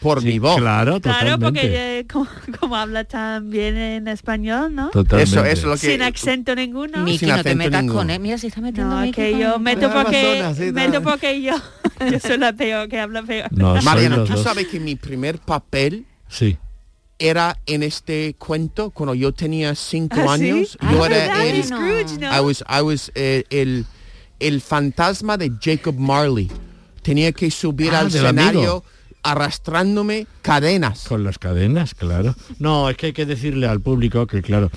[0.01, 0.57] Por mi voz.
[0.59, 1.01] Claro, Claro,
[1.39, 1.45] totalmente.
[1.45, 2.27] porque eh, como,
[2.59, 4.89] como habla tan bien en español, ¿no?
[4.91, 5.23] Totalmente.
[5.31, 5.90] Eso, eso es lo que...
[5.93, 6.99] Sin acento ninguno.
[7.05, 8.01] Miki, no te metas ninguno.
[8.01, 8.21] con él.
[8.21, 11.55] Mira, se está metiendo No, Miki que yo meto porque, sí, meto porque yo,
[12.11, 13.49] yo soy la peor, que habla peor.
[13.53, 14.43] No, los tú dos.
[14.43, 16.57] sabes que mi primer papel Sí.
[17.19, 20.79] era en este cuento cuando yo tenía cinco ¿Ah, años.
[20.81, 22.37] Ah, yo era el, Scrooge, ¿no?
[22.37, 23.85] I was, I was, eh, el,
[24.39, 26.51] el fantasma de Jacob Marley.
[27.03, 28.85] Tenía que subir Ah, al escenario amigo.
[29.23, 31.07] arrastrándome cadenas.
[31.09, 32.35] Con las cadenas, claro.
[32.59, 34.71] No, es que hay que decirle al público que, claro,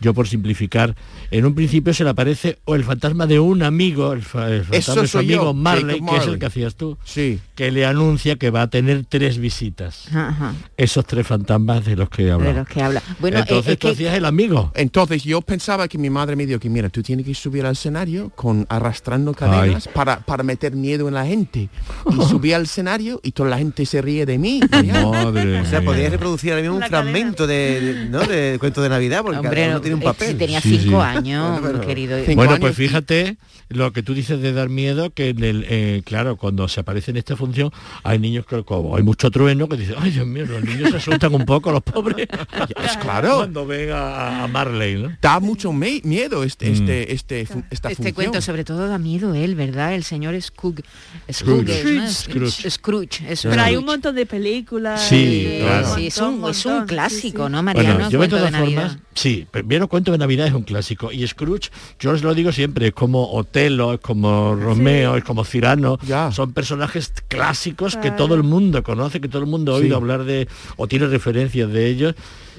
[0.00, 0.94] yo por simplificar,
[1.30, 4.64] en un principio se le aparece o el fantasma de un amigo, el, fa- el
[4.64, 7.40] fantasma de su yo, amigo Marley, que es el que hacías tú, Sí.
[7.54, 10.06] que le anuncia que va a tener tres visitas.
[10.14, 12.56] Ajá, Esos tres fantasmas de los que de hablamos.
[12.56, 13.02] los que habla.
[13.20, 14.72] Bueno, eh, Entonces es tú que hacías el amigo.
[14.74, 17.72] Entonces yo pensaba que mi madre me dijo que mira, tú tienes que subir al
[17.72, 21.68] escenario con arrastrando cadenas para, para meter miedo en la gente.
[22.10, 24.60] Y subí al escenario y toda la gente se ríe de mí.
[24.70, 28.20] Madre O sea, podrías reproducir ahora mismo un La fragmento de, de- ¿no?
[28.20, 30.28] de cuento de Navidad porque hombre, cada uno tiene un eh, papel.
[30.28, 31.06] si tenía cinco sí.
[31.06, 32.18] años, Bueno, pero- querido.
[32.18, 33.36] Cinco Bueno, años pues fíjate
[33.70, 37.10] lo que tú dices de dar miedo, que en el, eh, claro, cuando se aparece
[37.10, 37.70] en esta función,
[38.02, 40.96] hay niños que como hay mucho trueno que dicen, ay Dios mío, los niños se
[40.96, 42.26] asustan un poco, los pobres.
[42.84, 43.36] Es claro.
[43.38, 45.12] Cuando ven a, a Marley, ¿no?
[45.20, 46.72] Da mucho miedo este, Mm.
[46.72, 48.14] este, este, fu- esta Este función.
[48.14, 49.94] cuento sobre todo da miedo él, ¿verdad?
[49.94, 50.82] El señor Scrooge.
[51.30, 52.08] Scrooge.
[52.10, 52.70] Scrooge, ¿no?
[52.70, 53.36] Scrooge.
[53.42, 55.02] Pero hay un montón de películas.
[55.08, 55.94] Sí, y- claro.
[55.94, 57.52] Sí, es un, montón, es un clásico, sí, sí.
[57.52, 57.94] ¿no, Mariano?
[57.94, 61.26] Bueno, yo de Cuento todas formas, sí, primero cuento de Navidad es un clásico y
[61.26, 63.24] Scrooge, yo os lo digo siempre, es como
[63.58, 66.30] Otelo, es como Romeo, es como Cirano, Ya.
[66.32, 70.00] son personajes clásicos que todo el mundo conoce, que todo el mundo ha oído Sí.
[70.00, 72.14] hablar de o tiene referencias de ellos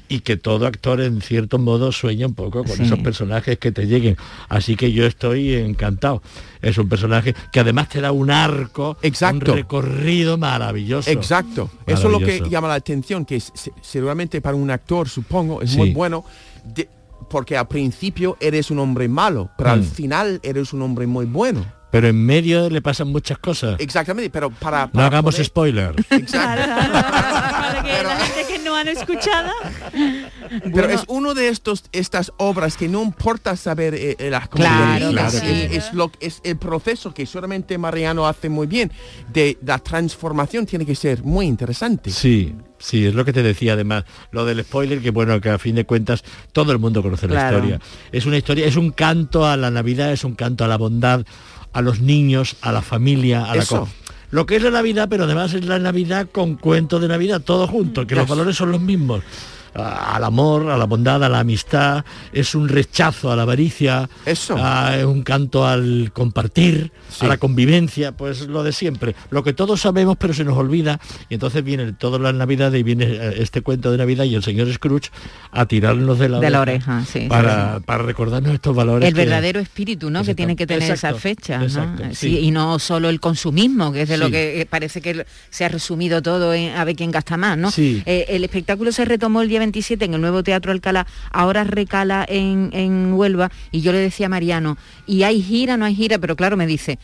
[0.10, 2.84] y que todo actor en cierto modo sueña un poco con Sí.
[2.84, 4.18] esos personajes que te lleguen.
[4.50, 6.22] Así que yo estoy encantado.
[6.62, 9.52] Es un personaje que además te da un arco, Exacto.
[9.52, 11.10] un recorrido maravilloso.
[11.12, 11.70] Exacto.
[11.86, 15.72] Eso es lo que llama la atención, que es- seguramente para un actor, supongo, es
[15.72, 15.78] Sí.
[15.78, 16.26] muy bueno,
[16.66, 16.90] de-
[17.30, 19.84] porque al principio eres un hombre malo, pero al Mm.
[19.84, 21.66] final eres un hombre muy bueno.
[21.92, 23.80] Pero en medio le pasan muchas cosas.
[23.80, 24.90] Exactamente, pero para...
[24.94, 25.96] No hagamos poder- spoiler.
[26.12, 26.68] Exacto.
[27.02, 29.52] Para que la gente que no han escuchado.
[30.74, 35.12] Pero es uno de estos estas obras que no importa saber eh, eh, las Claro,
[35.12, 38.92] claro es, que es lo es el proceso que solamente Mariano hace muy bien
[39.32, 42.10] de la transformación tiene que ser muy interesante.
[42.12, 44.06] Sí, sí, es lo que te decía además.
[44.32, 47.46] Lo del spoiler, que bueno, que a fin de cuentas todo el mundo conoce la
[47.46, 47.80] historia.
[48.12, 51.26] Es una historia, es un canto a la Navidad, es un canto a la bondad,
[51.74, 53.82] a los niños, a la familia, a la Eso.
[53.82, 53.90] co-
[54.32, 57.68] Lo que es la Navidad, pero además es la Navidad con cuento de Navidad, todo
[57.68, 59.24] junto, que los valores son los mismos.
[59.76, 62.04] A- Al amor, a la bondad, a la amistad,
[62.34, 64.56] es un rechazo a la avaricia, Eso.
[64.58, 67.26] a- es un canto al compartir, Sí.
[67.26, 71.00] a la convivencia, pues lo de siempre, lo que todos sabemos pero se nos olvida
[71.30, 74.44] y entonces viene todas las navidades y viene eh, este cuento de Navidad y el
[74.44, 75.10] señor Scrooge
[75.52, 77.28] a tirarnos de la De la oreja sí.
[77.30, 77.84] para, sí.
[77.86, 79.08] para recordarnos estos valores.
[79.08, 80.24] el que- verdadero espíritu ¿no?
[80.24, 81.64] que tiene que tener Exacto, esa fecha ¿no?
[81.66, 82.16] exacto, sí.
[82.16, 85.66] sí, y no solo el consumismo que es de lo que eh, parece que se
[85.66, 87.72] ha resumido todo en a ver quién gasta más ¿no?
[87.72, 88.02] Sí.
[88.06, 92.26] Eh, el espectáculo se retomó el día 27 en el nuevo Teatro Alcalá ahora recala
[92.28, 96.18] en, en Huelva y yo le decía a Mariano y hay gira no hay gira
[96.18, 97.00] pero claro me dice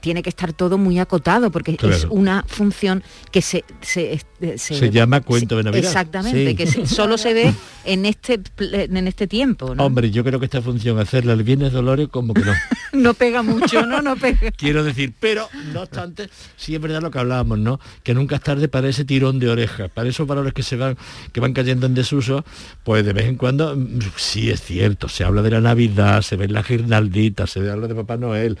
[0.00, 4.90] tiene que estar todo muy acotado porque es una función que se se, eh, Se
[4.90, 5.84] llama Cuento de Navidad.
[5.84, 6.56] exactamente Sí.
[6.56, 9.84] que se- solo se ve en este en este tiempo ¿no?
[9.86, 12.52] Hombre, yo creo que esta función, hacerla el viernes Dolores, como que no.
[12.92, 17.10] no pega mucho no no pega Quiero decir, pero no obstante, sí es verdad lo
[17.10, 17.78] que hablábamos, ¿no?
[18.02, 20.96] Que nunca es tarde para ese tirón de orejas, para esos valores que se van,
[21.32, 22.44] que van cayendo en desuso,
[22.84, 26.36] pues de vez en cuando mm, sí es cierto, se habla de la Navidad, se
[26.36, 28.58] ven las guirnalditas, se habla de Papá Noel.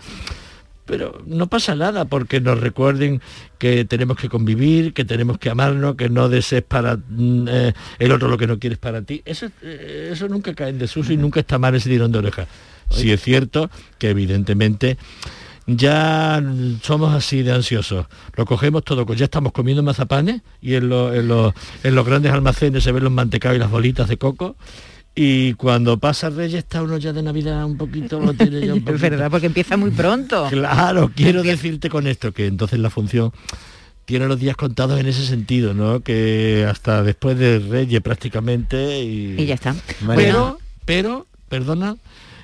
[0.90, 3.20] Pero no pasa nada porque nos recuerden
[3.58, 8.10] que tenemos que convivir, que tenemos que amarnos, que no desees para mm, eh, el
[8.12, 9.22] otro lo que no quieres para ti.
[9.24, 12.46] Eso, eh, eso nunca cae en desuso y nunca está mal ese tirón de oreja.
[12.90, 14.98] Sí es cierto que evidentemente
[15.66, 16.42] ya
[16.82, 18.06] somos así de ansiosos.
[18.36, 22.32] Lo cogemos todo, ya estamos comiendo mazapanes y en, lo- en los- en los grandes
[22.32, 24.56] almacenes se ven los mantecados y las bolitas de coco.
[25.14, 28.78] Y cuando pasa Reyes está uno ya de Navidad un poquito, lo tiene ya un
[28.78, 29.02] Es poquito.
[29.10, 30.46] verdad, porque empieza muy pronto.
[30.50, 33.32] Claro, quiero decirte con esto que entonces la función
[34.04, 36.00] tiene los días contados en ese sentido, ¿no?
[36.00, 39.74] Que hasta después de Reyes prácticamente y, Y ya está.
[40.16, 41.96] Pero, pero, perdona,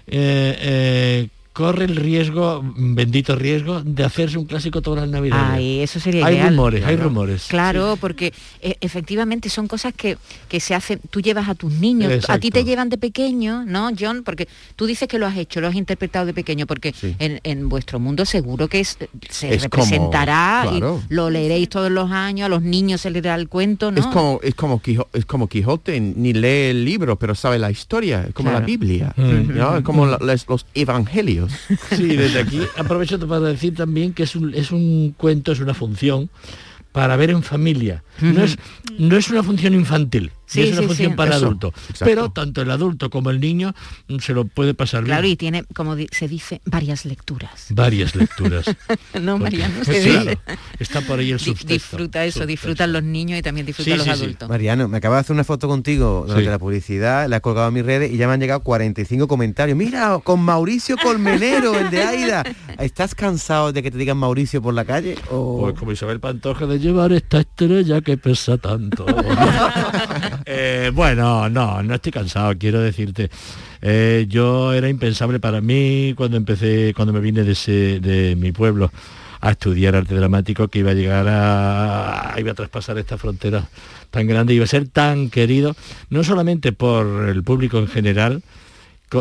[0.07, 5.55] eh, eh, corre el riesgo, bendito riesgo, de hacerse un clásico todas las navidades.
[5.57, 6.51] Ay, eso sería Hay ideal.
[6.51, 7.09] rumores, hay Claro.
[7.09, 7.47] rumores.
[7.49, 10.19] Claro, porque eh, efectivamente son cosas que,
[10.51, 13.89] que se hacen, tú llevas a tus niños, a ti te llevan de pequeño, ¿no,
[13.99, 14.23] John?
[14.23, 17.71] Porque tú dices que lo has hecho, lo has interpretado de pequeño, porque en, en
[17.71, 18.99] vuestro mundo seguro que es-
[19.31, 21.01] se Es como- representará claro.
[21.09, 24.01] y lo leeréis todos los años, a los niños se les dará el cuento, ¿no?
[24.01, 27.71] Es como, es como Quijo- es como Quijote, ni lee el libro, pero sabe la
[27.71, 28.61] historia, es como Claro.
[28.61, 29.57] la Biblia, Mm.
[29.57, 29.77] ¿no?
[29.79, 31.46] Es como la- les- los evangelios.
[31.91, 35.75] Sí, desde aquí aprovecho para decir también que es un, es un cuento, es una
[35.75, 36.31] función
[36.93, 38.03] para ver en familia.
[38.21, 38.57] No es,
[38.99, 41.17] no es una función infantil, Sí, es una sí, función sí.
[41.17, 41.73] para Eso, adultos.
[41.77, 42.05] exacto.
[42.05, 43.75] Pero tanto el adulto como el niño
[44.21, 45.15] se lo puede pasar bien.
[45.17, 47.67] Claro, y tiene, como se dice, varias lecturas.
[47.71, 48.65] Varias lecturas.
[49.21, 50.39] no, Mariano, Sí, se claro, dice.
[50.79, 51.73] está por ahí el subtexto.
[51.73, 54.49] disfruta eso, disfrutan los niños y también disfrutan los adultos.
[54.49, 56.51] Mariano, me acaba de hacer una foto contigo durante Sí.
[56.51, 59.77] la publicidad, la he colgado en mis redes y ya me han llegado 45 comentarios.
[59.77, 62.45] Mira, con Mauricio Colmenero, el de Aida.
[62.79, 65.17] ¿Estás cansado de que te digan Mauricio por la calle?
[65.31, 65.61] O...
[65.63, 69.07] Pues como Isabel Pantoja de llevar esta estrella que pesa tanto.
[70.45, 73.31] Eh, bueno, no, no estoy cansado, quiero decirte.
[73.81, 78.91] Eh, yo era impensable para mí cuando empecé, cuando me vine de, mi pueblo
[79.41, 83.69] a estudiar arte dramático que iba a llegar a, iba a traspasar esta frontera
[84.11, 85.77] tan grande, iba a ser tan querido,
[86.11, 88.43] no solamente por el público en general,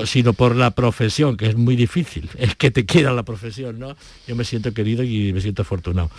[0.05, 3.95] sino por la profesión, que es muy difícil, es que te quiera la profesión, ¿no?
[4.27, 6.09] Yo me siento querido y me siento afortunado.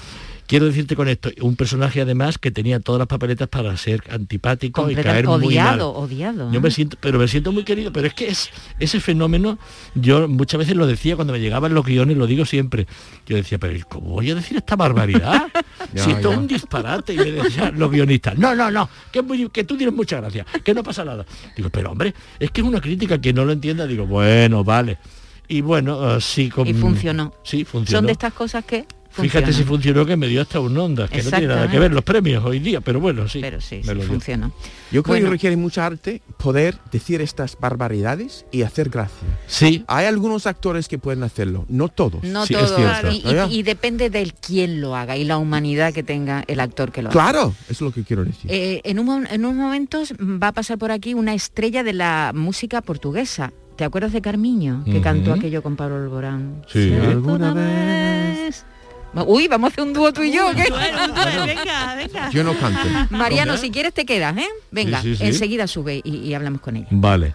[0.46, 4.88] Quiero decirte con esto, un personaje además que tenía todas las papeletas para ser antipático
[4.90, 5.44] y caer muy mal.
[5.46, 6.52] odiado, odiado.
[6.52, 6.62] Yo ¿eh?
[6.62, 9.58] me siento, pero me siento muy querido, pero es que es ese fenómeno,
[9.94, 12.86] yo muchas veces lo decía cuando me llegaban los guiones, lo digo siempre.
[13.26, 15.42] Yo decía, pero ¿cómo voy a decir esta barbaridad?
[15.94, 19.24] Si esto es un disparate, y me decían los guionistas, no, no, no, que, es
[19.24, 21.24] muy- que tú tienes mucha gracia, que no pasa nada.
[21.56, 24.98] Digo, pero hombre, es que es una crítica que no lo entienda, digo, bueno, vale.
[25.48, 27.32] Y bueno, eh, sí, con- Y funcionó.
[27.44, 27.98] Sí, funcionó.
[27.98, 28.84] Son de estas cosas que
[29.22, 31.92] Fíjate si funcionó que me dio hasta un onda, que no tiene nada que ver
[31.92, 33.40] los premios hoy día, pero bueno, sí.
[33.40, 34.52] Pero sí, me sí, funcionó.
[34.92, 35.26] Yo creo Bueno.
[35.26, 39.26] que requiere mucha arte poder decir estas barbaridades y hacer gracia.
[39.46, 39.84] Sí.
[39.88, 42.22] Hay algunos actores que pueden hacerlo, no todos.
[42.24, 43.10] No todo.
[43.10, 46.92] Y, y- y depende del quién lo haga y la humanidad que tenga el actor
[46.92, 47.12] que lo haga.
[47.12, 48.50] Claro, eso es lo que quiero decir.
[48.52, 52.32] Eh, en, un, en unos momentos va a pasar por aquí una estrella de la
[52.34, 53.52] música portuguesa.
[53.76, 54.84] ¿Te acuerdas de Carmiño?
[54.84, 56.62] Que cantó aquello con Pablo Alborán.
[56.72, 56.92] Sí.
[56.94, 58.64] alguna vez.
[59.24, 60.50] Uy, vamos a hacer un dúo tú y yo.
[60.54, 60.64] ¿qué?
[61.46, 62.30] venga, venga.
[62.30, 62.80] Yo no canto.
[63.10, 64.46] Mariano, si quieres te quedas, ¿eh?
[64.70, 65.24] Venga, Sí, sí, sí.
[65.26, 66.88] enseguida sube y, y hablamos con ella.
[66.90, 67.34] Vale.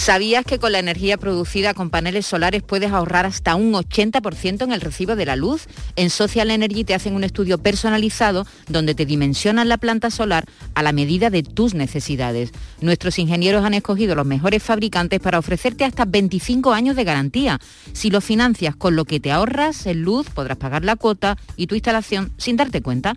[0.00, 4.72] ¿Sabías que con la energía producida con paneles solares puedes ahorrar hasta un 80% en
[4.72, 5.66] el recibo de la luz?
[5.94, 10.82] En Social Energy te hacen un estudio personalizado donde te dimensionan la planta solar a
[10.82, 12.50] la medida de tus necesidades.
[12.80, 17.60] Nuestros ingenieros han escogido los mejores fabricantes para ofrecerte hasta 25 años de garantía.
[17.92, 21.66] Si lo financias con lo que te ahorras en luz, podrás pagar la cuota y
[21.66, 23.16] tu instalación sin darte cuenta.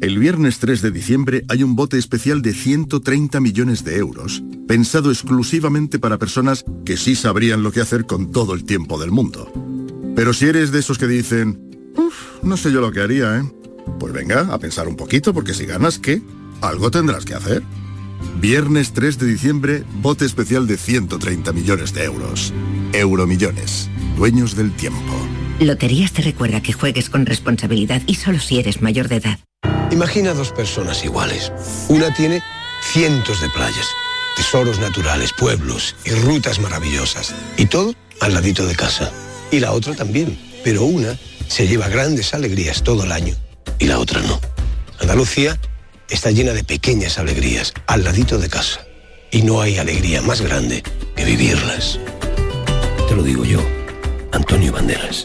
[0.00, 5.10] El viernes 3 de diciembre hay un bote especial de 130 millones de euros, pensado
[5.10, 9.52] exclusivamente para personas que sí sabrían lo que hacer con todo el tiempo del mundo.
[10.16, 13.42] Pero si eres de esos que dicen, uff, no sé yo lo que haría, ¿eh?
[13.98, 16.22] Pues venga, a pensar un poquito, porque si ganas, ¿qué?
[16.62, 17.62] Algo tendrás que hacer.
[18.40, 22.54] Viernes 3 de diciembre, bote especial de 130 millones de euros.
[22.94, 25.29] Euromillones, dueños del tiempo.
[25.60, 29.38] Loterías te recuerda que juegues con responsabilidad y solo si eres mayor de edad.
[29.90, 31.52] Imagina dos personas iguales.
[31.88, 32.42] Una tiene
[32.82, 33.86] cientos de playas,
[34.36, 37.34] tesoros naturales, pueblos y rutas maravillosas.
[37.58, 39.12] Y todo al ladito de casa.
[39.50, 40.38] Y la otra también.
[40.64, 43.34] Pero una se lleva grandes alegrías todo el año
[43.78, 44.40] y la otra no.
[44.98, 45.60] Andalucía
[46.08, 48.80] está llena de pequeñas alegrías al ladito de casa.
[49.30, 50.82] Y no hay alegría más grande
[51.14, 51.98] que vivirlas.
[53.10, 53.60] Te lo digo yo,
[54.32, 55.24] Antonio Banderas.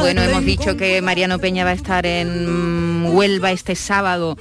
[0.00, 4.36] Bueno, hemos dicho que Mariano Peña va a estar en Huelva este sábado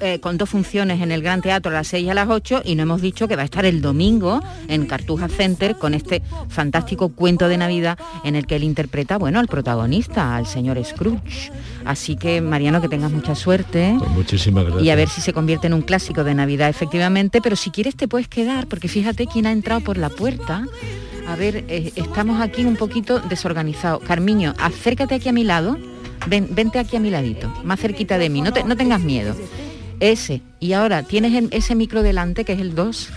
[0.00, 2.62] eh, con dos funciones en el Gran Teatro a las 6 y a las 8
[2.64, 6.22] y no hemos dicho que va a estar el domingo en Cartuja Center con este
[6.48, 11.50] fantástico cuento de Navidad en el que él interpreta, bueno, al protagonista, al señor Scrooge.
[11.84, 13.94] Así que, Mariano, que tengas mucha suerte.
[13.98, 14.82] Pues muchísimas gracias.
[14.84, 17.96] Y a ver si se convierte en un clásico de Navidad, efectivamente, pero si quieres
[17.96, 20.64] te puedes quedar, porque fíjate quién ha entrado por la puerta.
[21.28, 24.02] A ver, eh, estamos aquí un poquito desorganizados.
[24.04, 25.76] Carmiño, acércate aquí a mi lado.
[26.28, 28.42] Ven, vente aquí a mi ladito, más cerquita de mí.
[28.42, 29.34] No, te- no tengas miedo.
[30.00, 30.42] Ese.
[30.60, 33.08] Y ahora tienes el- ese micro delante, que es el 2.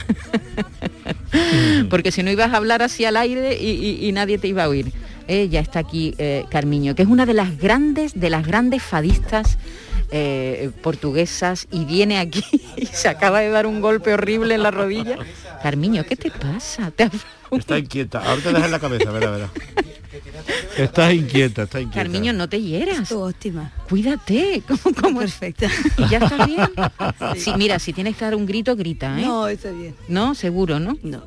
[1.90, 4.64] Porque si no ibas a hablar así al aire y, y- y nadie te iba
[4.64, 4.92] a oír.
[5.28, 8.82] Eh, ya está aquí eh, Carmiño, que es una de las grandes, de las grandes
[8.82, 9.60] fadistas
[10.12, 12.44] eh, portuguesas y viene aquí
[12.78, 15.18] y se acaba de dar un golpe horrible en la rodilla.
[15.62, 16.90] Carmiño, ¿qué te pasa?
[16.92, 17.10] ¿Te
[17.52, 18.20] Está inquieta.
[18.20, 19.50] Ahora te dejas la cabeza, verá, verá.
[20.78, 22.04] Estás inquieta, está inquieta.
[22.04, 23.12] Carmiño, no te hieras.
[23.12, 23.72] óptima.
[23.88, 24.64] Cuídate.
[24.68, 25.68] ¿Cómo, cómo Perfecta.
[25.98, 26.60] ¿Y ya estás bien?
[27.38, 29.26] Sí, mira, si tienes que dar un grito, grita, ¿eh?
[29.26, 29.96] No, está bien.
[30.08, 30.36] ¿No?
[30.36, 30.98] Seguro, ¿no?
[31.04, 31.24] No.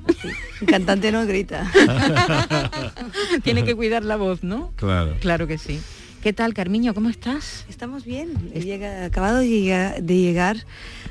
[0.61, 1.71] Un cantante no grita.
[3.43, 4.73] Tiene que cuidar la voz, ¿no?
[4.77, 5.17] Claro.
[5.21, 5.81] Claro que sí.
[6.23, 6.95] ¿Qué tal, Carmiño?
[6.95, 7.65] ¿Cómo estás?
[7.69, 8.51] Estamos bien.
[8.55, 10.57] He llega- acabado de llegar, de llegar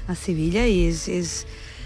[0.07, 1.45] a Sevilla y es, es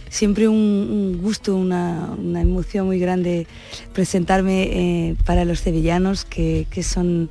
[0.10, 3.48] siempre un, gusto, una, emoción muy grande
[3.94, 7.30] presentarme eh, para los sevillanos que, son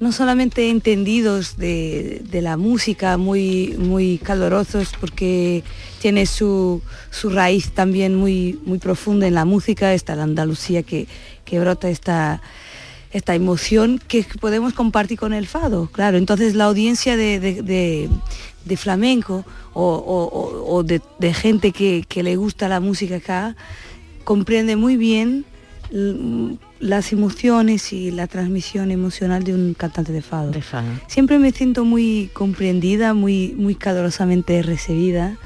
[0.00, 5.62] no solamente entendidos de, la música, muy, muy calorosos porque
[6.00, 11.06] tiene su, su raíz también muy, muy profunda en la música, está la Andalucía que,
[11.52, 12.40] brota esta,
[13.12, 16.16] esta emoción que podemos compartir con el fado, claro.
[16.16, 18.08] Entonces la audiencia de-
[18.64, 19.44] de flamenco
[19.74, 23.56] o, o- o de, de gente que, que le gusta la música acá
[24.24, 25.44] comprende muy bien
[26.80, 30.50] las emociones y la transmisión emocional de un cantante de fado.
[31.06, 35.36] Siempre me siento muy comprendida, muy, muy calurosamente recibida.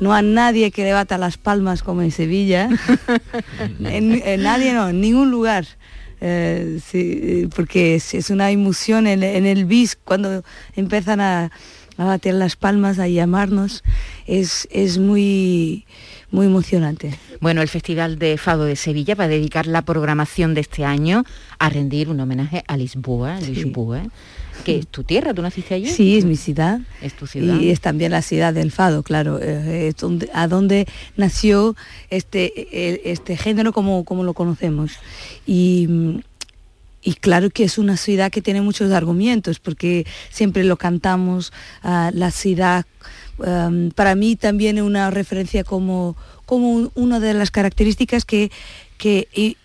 [0.00, 2.68] No hay nadie que le bata las palmas como en Sevilla.
[3.80, 5.66] en, en nadie no, en ningún lugar.
[6.20, 10.44] Eh, sí, eh, porque es, es una emoción en, en el bis cuando
[10.76, 11.50] empiezan a,
[11.96, 13.82] a bater las palmas, a llamarnos,
[14.26, 15.84] es, es muy,
[16.30, 17.18] muy emocionante.
[17.40, 21.24] Bueno, el Festival de Fado de Sevilla va a dedicar la programación de este año
[21.58, 24.02] a rendir un homenaje a Lisboa, Lisboa,
[24.64, 25.88] que es tu tierra, ¿tú naciste allí?
[25.88, 26.80] Sí, es mi ciudad.
[27.00, 27.58] Es tu ciudad.
[27.58, 30.86] Y es también la ciudad del fado, claro, eh, es donde, a donde
[31.16, 31.76] nació
[32.10, 34.92] este, este género como, como lo conocemos.
[35.46, 36.18] Y, mm,
[37.02, 42.10] y claro que es una ciudad que tiene muchos argumentos, porque siempre lo cantamos, ah,
[42.14, 42.86] la ciudad,
[43.96, 48.50] para mí también es una referencia como, como un- una de las características que,
[48.98, 49.56] que i-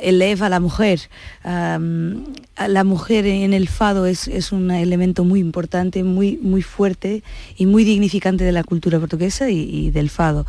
[0.00, 1.00] eleva a la mujer.
[1.44, 7.22] La mujer en el fado es, es un elemento muy importante, muy, muy fuerte
[7.56, 10.46] y muy dignificante de la cultura portuguesa y, y del fado.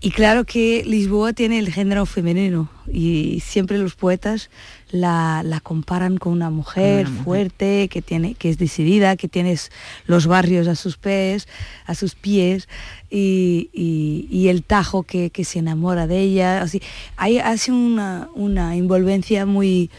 [0.00, 4.50] Y claro que Lisboa tiene el género femenino y siempre los poetas
[4.92, 7.24] la, la comparan con una mujer, mujer.
[7.24, 9.58] fuerte, que, tiene, que es decidida, que tiene
[10.06, 11.48] los barrios a sus pies,
[11.86, 12.68] a sus pies
[13.10, 16.60] y, y- y el tajo que, que se enamora de ella.
[16.62, 16.80] Así,
[17.16, 19.90] hay, hace una, una envolvencia muy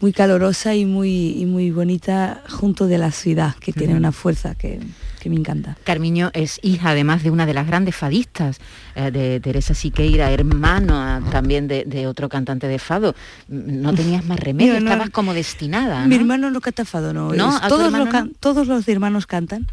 [0.00, 4.54] muy calorosa y muy, y muy bonita junto de la ciudad, que tiene una fuerza
[4.54, 4.78] que,
[5.24, 5.76] que me encanta.
[5.84, 8.58] Carmiño es hija además de una de las grandes fadistas,
[8.94, 13.14] eh, de Teresa Siqueira, hermano ah, también de, de otro cantante de fado.
[13.48, 16.04] Mm, No tenías más remedio, no- estabas como destinada.
[16.06, 16.20] Mi ¿no?
[16.20, 17.32] hermano no canta fado, no.
[17.32, 17.48] ¿No?
[17.48, 19.66] es- ¿A tu todos, hermano lo can- todos los hermanos cantan.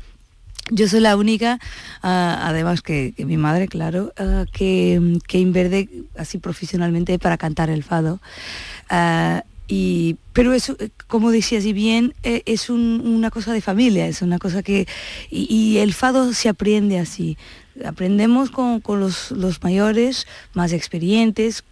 [0.70, 1.60] Yo soy la única,
[2.02, 7.70] ah, además que, que mi madre, claro, ah, que, que inverde así profesionalmente para cantar
[7.70, 8.22] el fado.
[9.68, 14.08] Y, pero eso, eh, como decías y bien, eh, es un- una cosa de familia,
[14.08, 14.88] es una cosa que...
[15.30, 17.38] Y, y el fado se aprende así.
[17.86, 21.64] Aprendemos con, con los, los mayores, más experientes,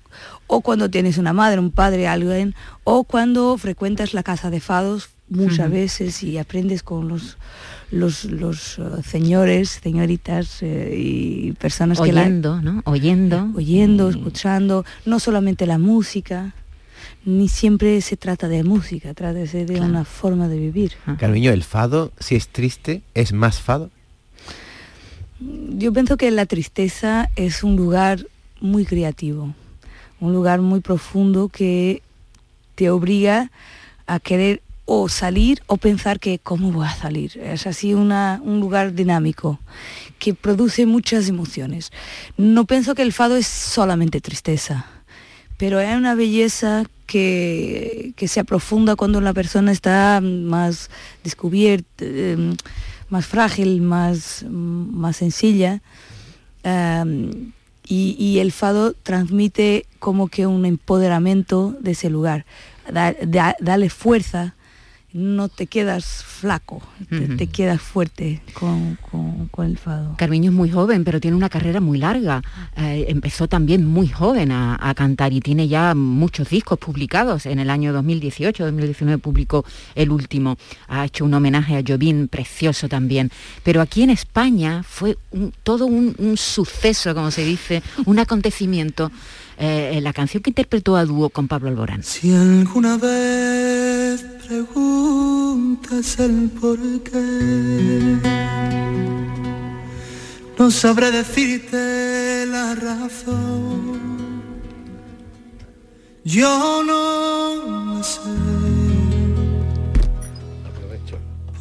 [0.47, 5.09] o cuando tienes una madre, un padre, alguien, o cuando frecuentas la casa de fados
[5.29, 7.37] muchas veces y aprendes con los
[7.91, 12.81] los, los eh, señores, señoritas eh, y personas que la- Oyendo, ¿no?
[12.85, 13.49] Oyendo.
[13.55, 16.53] oyendo, escuchando, no solamente la música,
[17.25, 20.93] ni siempre se trata de música, trata de, una forma de vivir.
[21.19, 23.89] Carmiño, el fado, si es triste, es más fado.
[25.39, 28.25] Yo pienso que la tristeza es un lugar
[28.59, 29.53] muy creativo,
[30.19, 32.01] un lugar muy profundo que
[32.75, 33.51] te obliga
[34.05, 37.37] a querer o salir o pensar que cómo voy a salir.
[37.37, 39.59] Es así una- un lugar dinámico
[40.17, 41.91] que produce muchas emociones.
[42.37, 44.87] No pienso que el fado es solamente tristeza,
[45.59, 50.89] pero hay una belleza que, que se aprofunda cuando la persona está más
[51.23, 52.55] descubierta, em,
[53.09, 55.81] más frágil, más, más sencilla.
[57.91, 62.45] Y, y el fado transmite como que un empoderamiento de ese lugar.
[62.91, 64.55] Da- da- dale fuerza,
[65.11, 66.81] no te quedas flaco,
[67.37, 70.15] te, quedas fuerte con, con- con el fado.
[70.17, 72.41] Carmiño es muy joven, pero tiene una carrera muy larga.
[72.77, 77.45] Eh, empezó también muy joven a, a cantar y tiene ya muchos discos publicados.
[77.47, 80.57] En el año 2018, 2019 publicó el último.
[80.87, 83.31] Ha hecho un homenaje a Jobim precioso también.
[83.63, 89.11] Pero aquí en España fue un- todo un, un suceso, como se dice, un acontecimiento.
[89.61, 92.01] eh, la canción que interpretó a dúo con Pablo Alborán.
[92.01, 93.68] Si alguna vez
[94.49, 98.17] preguntas el por qué,
[100.57, 103.99] no sabré decirte la razón.
[106.23, 108.19] Yo no lo sé.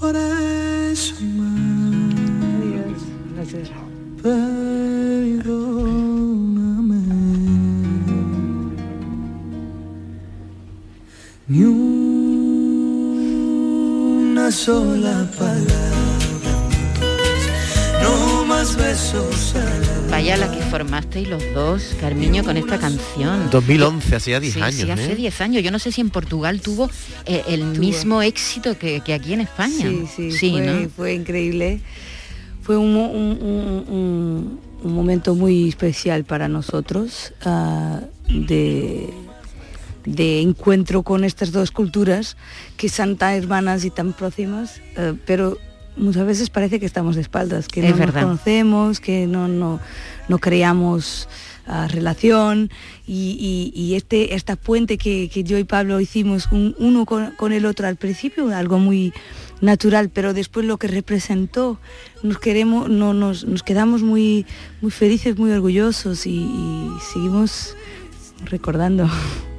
[0.01, 1.59] Por eso más.
[4.22, 5.59] Perdóname.
[11.49, 11.64] Ni
[14.49, 15.90] una sola palabra.
[18.03, 19.53] No más besos.
[20.11, 23.51] Vaya la que formasteis los dos, Carmiño, con esta canción.
[23.51, 24.80] 2011, hacía 10 Sí, años.
[24.80, 25.16] Sí, hace ¿eh?
[25.16, 25.62] 10 años.
[25.62, 26.88] Yo no sé si en Portugal tuvo
[27.26, 29.90] eh, el mismo éxito que, que aquí en España.
[30.16, 30.88] Sí, sí, fue, ¿no?
[30.96, 31.80] fue increíble.
[32.62, 39.11] Fue un, mo- un- un- un- un momento muy especial para nosotros ah, de,
[40.14, 42.36] de encuentro con estas dos culturas
[42.76, 45.59] que son tan hermanas y tan próximas, eh, pero
[45.96, 48.14] muchas veces parece que estamos de espaldas, que Es no verdad.
[48.22, 49.80] nos conocemos, que no, no,
[50.28, 51.28] no creamos
[51.66, 52.70] ah, relación
[53.06, 57.32] y, y- y este, esta puente que, que yo y Pablo hicimos un- uno con,
[57.32, 59.12] con el otro al principio, algo muy
[59.61, 61.78] natural, pero después lo que representó,
[62.22, 64.46] nos queremos, no, nos, nos quedamos muy,
[64.80, 67.74] muy felices, muy orgullosos y, y seguimos
[68.46, 69.11] recordando.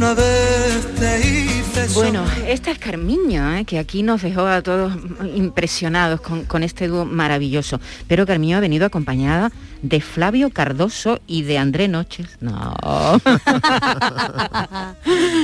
[0.00, 3.66] Vez te hice Bueno, esta es Carmiño, ¿eh?
[3.66, 4.94] que aquí nos dejó a todos
[5.34, 7.78] impresionados con, con este dúo maravilloso.
[8.08, 9.52] Pero Carmiño ha venido acompañada
[9.82, 12.26] de Flavio Cardoso y de André Noches.
[12.40, 12.76] No.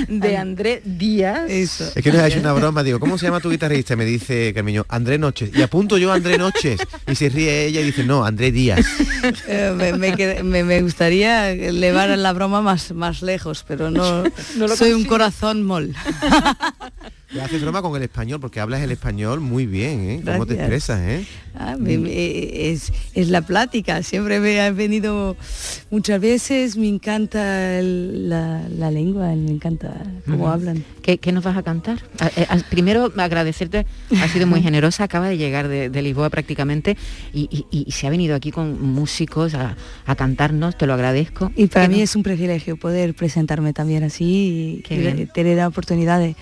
[0.08, 1.48] de André Díaz.
[1.48, 1.84] Eso.
[1.94, 3.96] Es que nos ha hecho una broma, digo, ¿cómo se llama tu guitarrista?
[3.96, 5.50] Me dice Carmiño, André Noches.
[5.54, 6.80] Y apunto yo a André Noches.
[7.10, 8.84] Y se ríe ella y dice, no, André Díaz.
[9.48, 14.22] Eh, me, me quedé- me- me gustaría llevar la broma más, más lejos, pero no,
[14.22, 15.94] No lo soy un corazón mol.
[17.32, 20.22] Le haces broma con el español, porque hablas el español muy bien, ¿eh?
[20.24, 21.24] ¿Cómo te expresas, eh?
[21.58, 25.36] Ah, me- me- es, es la plática, siempre me ha venido
[25.90, 30.84] muchas veces, me encanta el- la, la lengua, me encanta cómo hablan.
[31.02, 31.98] ¿Qué, qué nos vas a cantar?
[32.20, 33.86] A- eh, a- primero, agradecerte,
[34.22, 36.96] ha sido muy generosa, acaba de llegar de, de Lisboa prácticamente
[37.32, 41.50] y, y- y se ha venido aquí con músicos a, a cantarnos, te lo agradezco.
[41.56, 45.28] Y para ¿Qué mí es un privilegio poder presentarme también así y, bien.
[45.34, 46.36] tener la oportunidad de,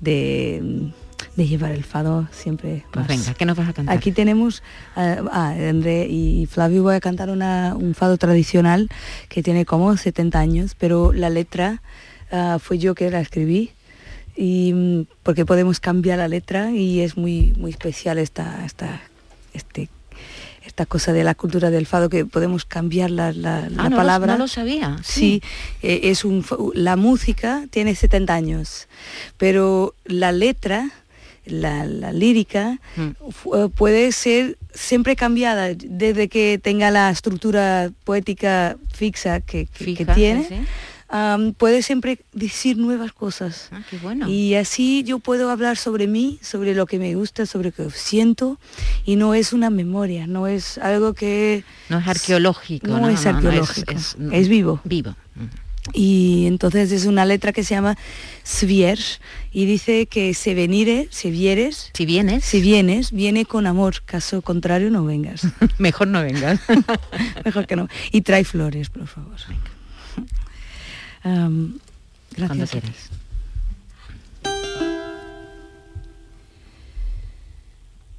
[0.00, 0.90] de,
[1.36, 2.84] de llevar el fado siempre.
[2.92, 3.96] Pues venga, ¿qué nos vas a cantar?
[3.96, 4.62] Aquí tenemos
[4.96, 8.88] a a André y Flavio voy a cantar una- un fado tradicional
[9.28, 11.82] que tiene como 70 años, pero la letra
[12.30, 13.70] ah, fue yo que la escribí
[14.36, 19.00] y mm, porque podemos cambiar la letra y es muy muy especial esta esta
[19.52, 19.88] este
[20.68, 23.90] esta cosa de la cultura del fado que podemos cambiar la, la- la Ah, no
[23.90, 24.32] lo- palabra.
[24.34, 25.42] no lo sabía, Sí,
[25.82, 26.44] eh, es un,
[26.74, 28.86] la música tiene 70 años,
[29.38, 30.90] pero la letra,
[31.46, 33.02] la, la lírica, Mm.
[33.54, 40.04] eh, puede ser siempre cambiada desde que tenga la estructura poética fixa que, que- que
[40.04, 40.42] Fija, tiene.
[40.42, 40.60] sí, sí.
[41.08, 43.68] Am, puede siempre decir nuevas cosas.
[43.72, 44.28] Ah, qué bueno.
[44.28, 47.90] Y así yo puedo hablar sobre mí, sobre lo que me gusta, sobre lo que
[47.96, 48.58] siento,
[49.04, 51.64] y no es una memoria, no es algo que...
[51.88, 54.80] No es arqueológico, No, no, es no, no, es- arqueológico, es- es, vivo.
[54.84, 55.14] Vivo.
[55.94, 57.96] Y entonces es una letra que se llama
[58.44, 58.98] Svier
[59.52, 64.42] y dice que se venire, si vieres, si vienes, si vienes, viene con amor, caso
[64.42, 65.46] contrario no vengas.
[65.78, 66.60] Mejor no vengas.
[67.44, 67.88] Mejor que no.
[68.12, 69.36] Y trae flores, por favor.
[71.28, 71.80] Cuando
[72.36, 72.70] gracias.
[72.70, 73.10] quieras.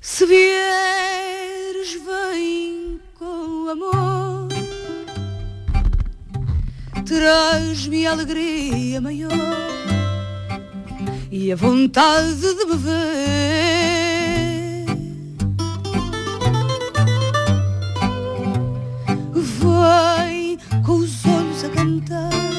[0.02, 4.50] Se vieres, vem com amor.
[7.06, 9.32] Traz-me alegria maior
[11.32, 13.20] e a vontade de beber.
[19.34, 22.59] Vem com os olhos a cantar, o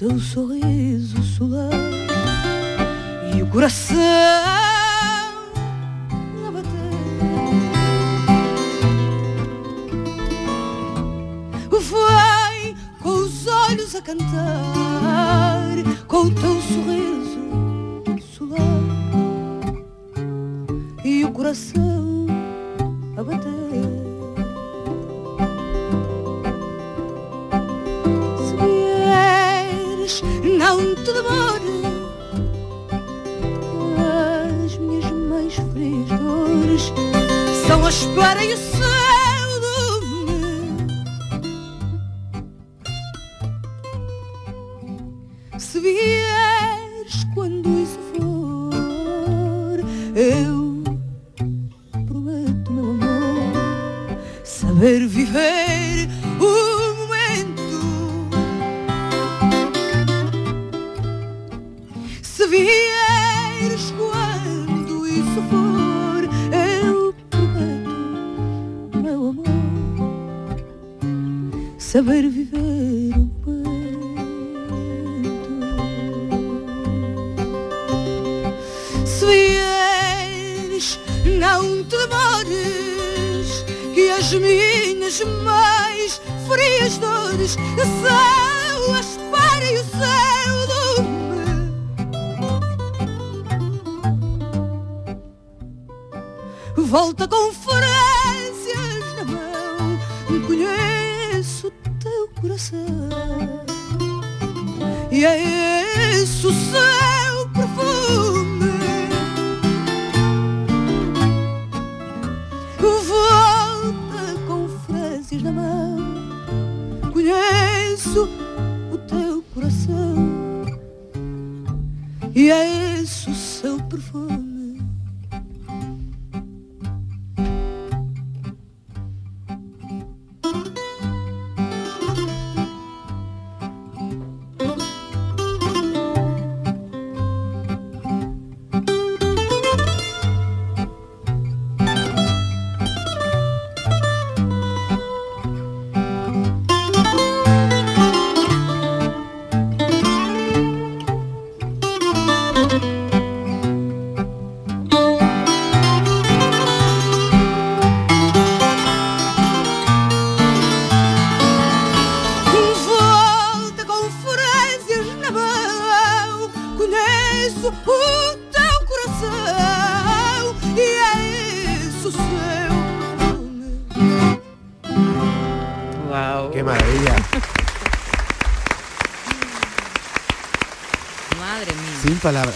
[0.00, 1.70] teu sorriso solar
[3.36, 3.98] e o coração
[6.46, 6.70] a bater.
[11.90, 15.68] Vai com os olhos a cantar,
[16.08, 18.02] com o teu sorriso
[18.34, 18.56] solar
[21.04, 22.26] e o coração
[23.18, 23.59] a bater.
[30.10, 30.22] Vieres,
[30.58, 31.70] não te demores
[34.64, 36.92] as minhas mais frias dores
[37.66, 38.56] são a espera e o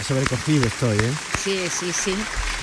[0.05, 1.11] sobrecogido estoy, ¿eh?
[1.43, 2.13] Sí, sí, sí.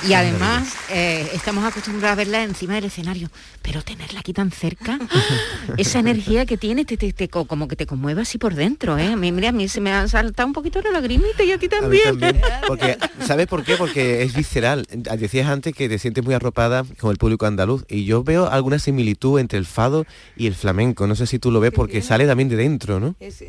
[0.09, 3.31] Y además eh, estamos acostumbrados a verla encima del escenario,
[3.63, 4.99] pero tenerla aquí tan cerca,
[5.77, 8.99] esa energía que tiene, te, te- te co- como que te conmueve así por dentro,
[8.99, 9.13] ¿eh?
[9.13, 11.59] A mí, mira, a mí se me ha saltado un poquito la lagrimita y a
[11.59, 12.19] ti A también.
[12.67, 13.77] Porque, ¿sabes por qué?
[13.77, 14.87] Porque es visceral.
[14.91, 18.79] Decías antes que te sientes muy arropada con el público andaluz y yo veo alguna
[18.81, 20.05] similitud entre el fado
[20.37, 21.07] y el flamenco.
[21.07, 23.15] No sé si tú lo ves porque sale también de dentro, ¿no?
[23.21, 23.45] Es,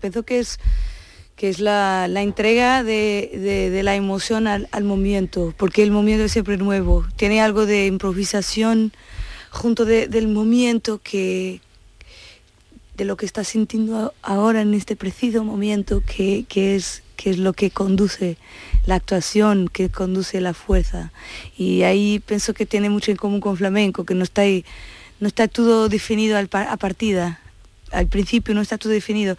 [0.00, 0.58] pienso que es
[1.38, 4.84] que es la, la entrega de, de- la emoción al, al
[5.56, 8.92] porque el movimiento es siempre nuevo, tiene algo de improvisación
[9.50, 11.60] junto de- del movimiento que
[12.96, 17.38] de lo que estás sintiendo ahora en este preciso momento, que, que es, que es
[17.38, 18.36] lo que conduce
[18.86, 21.12] la actuación, que conduce la fuerza.
[21.56, 24.42] Y ahí pienso que tiene mucho en común con flamenco, que no está,
[25.20, 27.38] no está todo definido a partida,
[27.92, 29.38] al principio no está todo definido.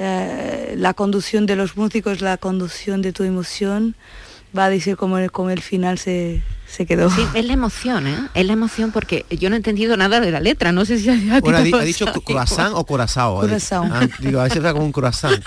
[0.00, 3.96] Eh, la conducción de los músicos, la conducción de tu emoción,
[4.56, 6.40] va a decir cómo cómo el final se,
[6.70, 7.10] se quedó.
[7.10, 8.16] Sí, es la emoción, ¿eh?
[8.34, 11.08] Es la emoción porque yo no he entendido nada de la letra, no sé si
[11.08, 13.40] a, a ti Bueno, ha, di- ha dicho croissant o corazao.
[13.40, 13.48] ha dicho.
[13.48, 13.84] Corazao.
[13.90, 15.42] Ah, digo, a veces está como un croissant.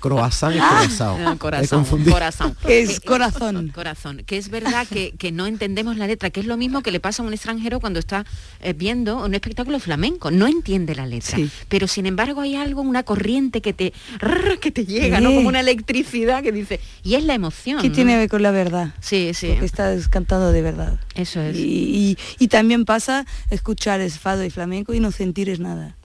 [0.00, 1.16] Croissant y corazao.
[1.18, 2.56] Ah, He corazón, corazón.
[2.68, 3.72] Es Que- corazón.
[3.74, 4.22] Corazón.
[4.26, 7.00] Que es verdad que, que no entendemos la letra, que es lo mismo que le
[7.00, 8.24] pasa a un extranjero cuando está
[8.60, 10.30] eh, viendo un espectáculo flamenco.
[10.30, 11.36] No entiende la letra.
[11.36, 11.50] Sí.
[11.68, 15.34] Pero sin embargo hay algo, una corriente que te, rrr, que te llega, ¿no?
[15.34, 16.80] Como una electricidad que dice.
[17.02, 17.80] Y es la emoción.
[17.80, 17.94] ¿Qué ¿no?
[17.94, 18.94] tiene que ver con la verdad?
[19.00, 19.48] Sí, sí.
[19.48, 20.98] Porque estás cantando de verdad.
[21.14, 21.56] Eso es.
[21.56, 25.96] Y, y- y también pasa escuchar es fado y flamenco y no sentir es nada.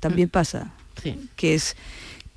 [0.00, 0.72] También pasa.
[1.02, 1.28] Sí.
[1.36, 1.76] Que es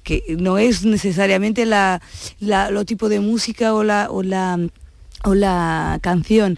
[0.04, 2.02] que no es necesariamente la,
[2.40, 4.58] la- lo tipo de música o la, o la
[5.24, 6.58] o la canción,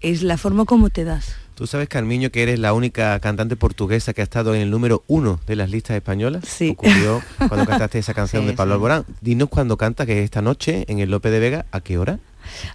[0.00, 1.34] es la forma como te das.
[1.54, 5.04] Tú sabes, Carmiño, que eres la única cantante portuguesa que ha estado en el número
[5.06, 6.42] uno de las listas españolas.
[6.46, 6.70] Sí.
[6.70, 8.76] Ocurrió cuando cantaste esa canción Sí, de Pablo sí.
[8.76, 9.04] Alborán.
[9.20, 12.18] Dinos cuando canta, que es esta noche en el Lope de Vega, ¿a qué hora?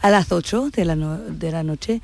[0.02, 2.02] A las 8 de la, no- de la noche.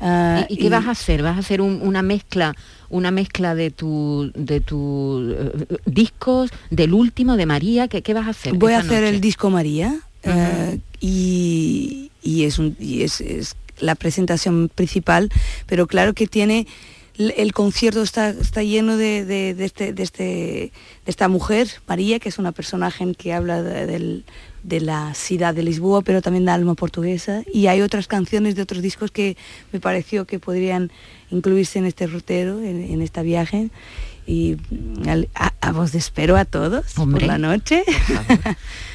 [0.00, 1.22] ah, ¿Y, y qué vas a hacer?
[1.22, 2.54] ¿Vas a hacer un- una mezcla,
[2.90, 7.88] una mezcla de tu, de tus eh, discos, del último de María?
[7.88, 8.54] ¿Qué, qué vas a hacer?
[8.54, 9.08] Voy a hacer noche?
[9.14, 15.30] el disco María eh, y, y es, un, y es, es la presentación principal,
[15.66, 16.66] pero claro que tiene
[17.18, 20.72] el concierto está, está lleno de, de- de este, de, este, de
[21.06, 24.24] esta mujer, María, que es una personaje que habla de, del-
[24.68, 27.42] de la ciudad de Lisboa, pero también de alma portuguesa.
[27.52, 29.36] Y hay otras canciones de otros discos que
[29.72, 30.92] me pareció que podrían
[31.30, 33.70] incluirse en este rutero, en, en este viaje.
[34.30, 34.56] Y
[35.34, 37.82] a, a vos espero a todos Hombre, por la noche.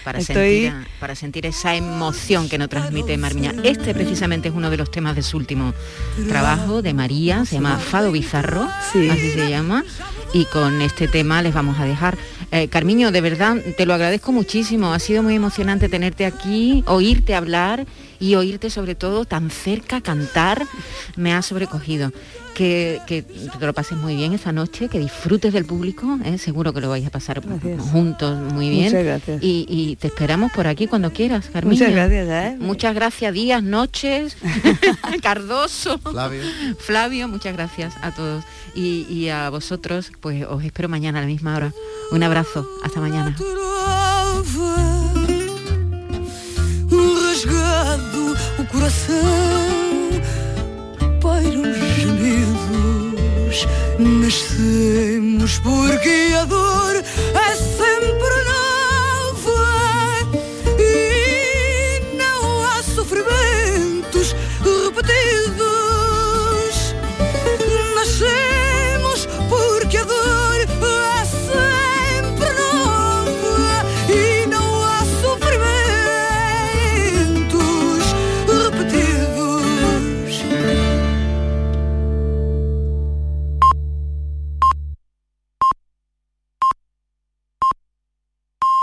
[0.03, 3.51] para, Estoy- sentir, para sentir esa emoción que nos transmite Marmiña.
[3.63, 5.73] Este precisamente es uno de los temas de su último
[6.29, 9.09] trabajo de María, se llama Fado Bizarro, Sí.
[9.09, 9.83] así se llama,
[10.33, 12.15] y con este tema les vamos a dejar.
[12.51, 17.33] Eh, Carmiño, de verdad, te lo agradezco muchísimo, ha sido muy emocionante tenerte aquí, oírte
[17.33, 17.87] hablar
[18.19, 20.67] y oírte sobre todo tan cerca cantar,
[21.15, 22.11] me ha sobrecogido.
[22.53, 26.37] Que, que te lo pases muy bien esa noche, que disfrutes del público, ¿eh?
[26.37, 27.81] seguro que lo vais a pasar Gracias.
[27.89, 28.85] juntos muy bien.
[28.85, 29.41] Muchas gracias.
[29.43, 31.79] Y, y te esperamos por aquí cuando quieras, Carmiño.
[31.79, 32.57] Muchas gracias, ¿eh?
[32.59, 34.37] Muchas gracias, días, noches,
[35.23, 36.41] Cardoso, Flavio.
[36.77, 38.43] Flavio, muchas gracias a todos.
[38.75, 41.73] Y, y a vosotros, pues os espero mañana a la misma hora.
[42.11, 43.35] Un abrazo, hasta mañana.
[46.89, 50.02] Rasgado o coração
[51.23, 53.67] tropeiros gemidos
[53.97, 58.62] Nascemos porque a dor é sempre nós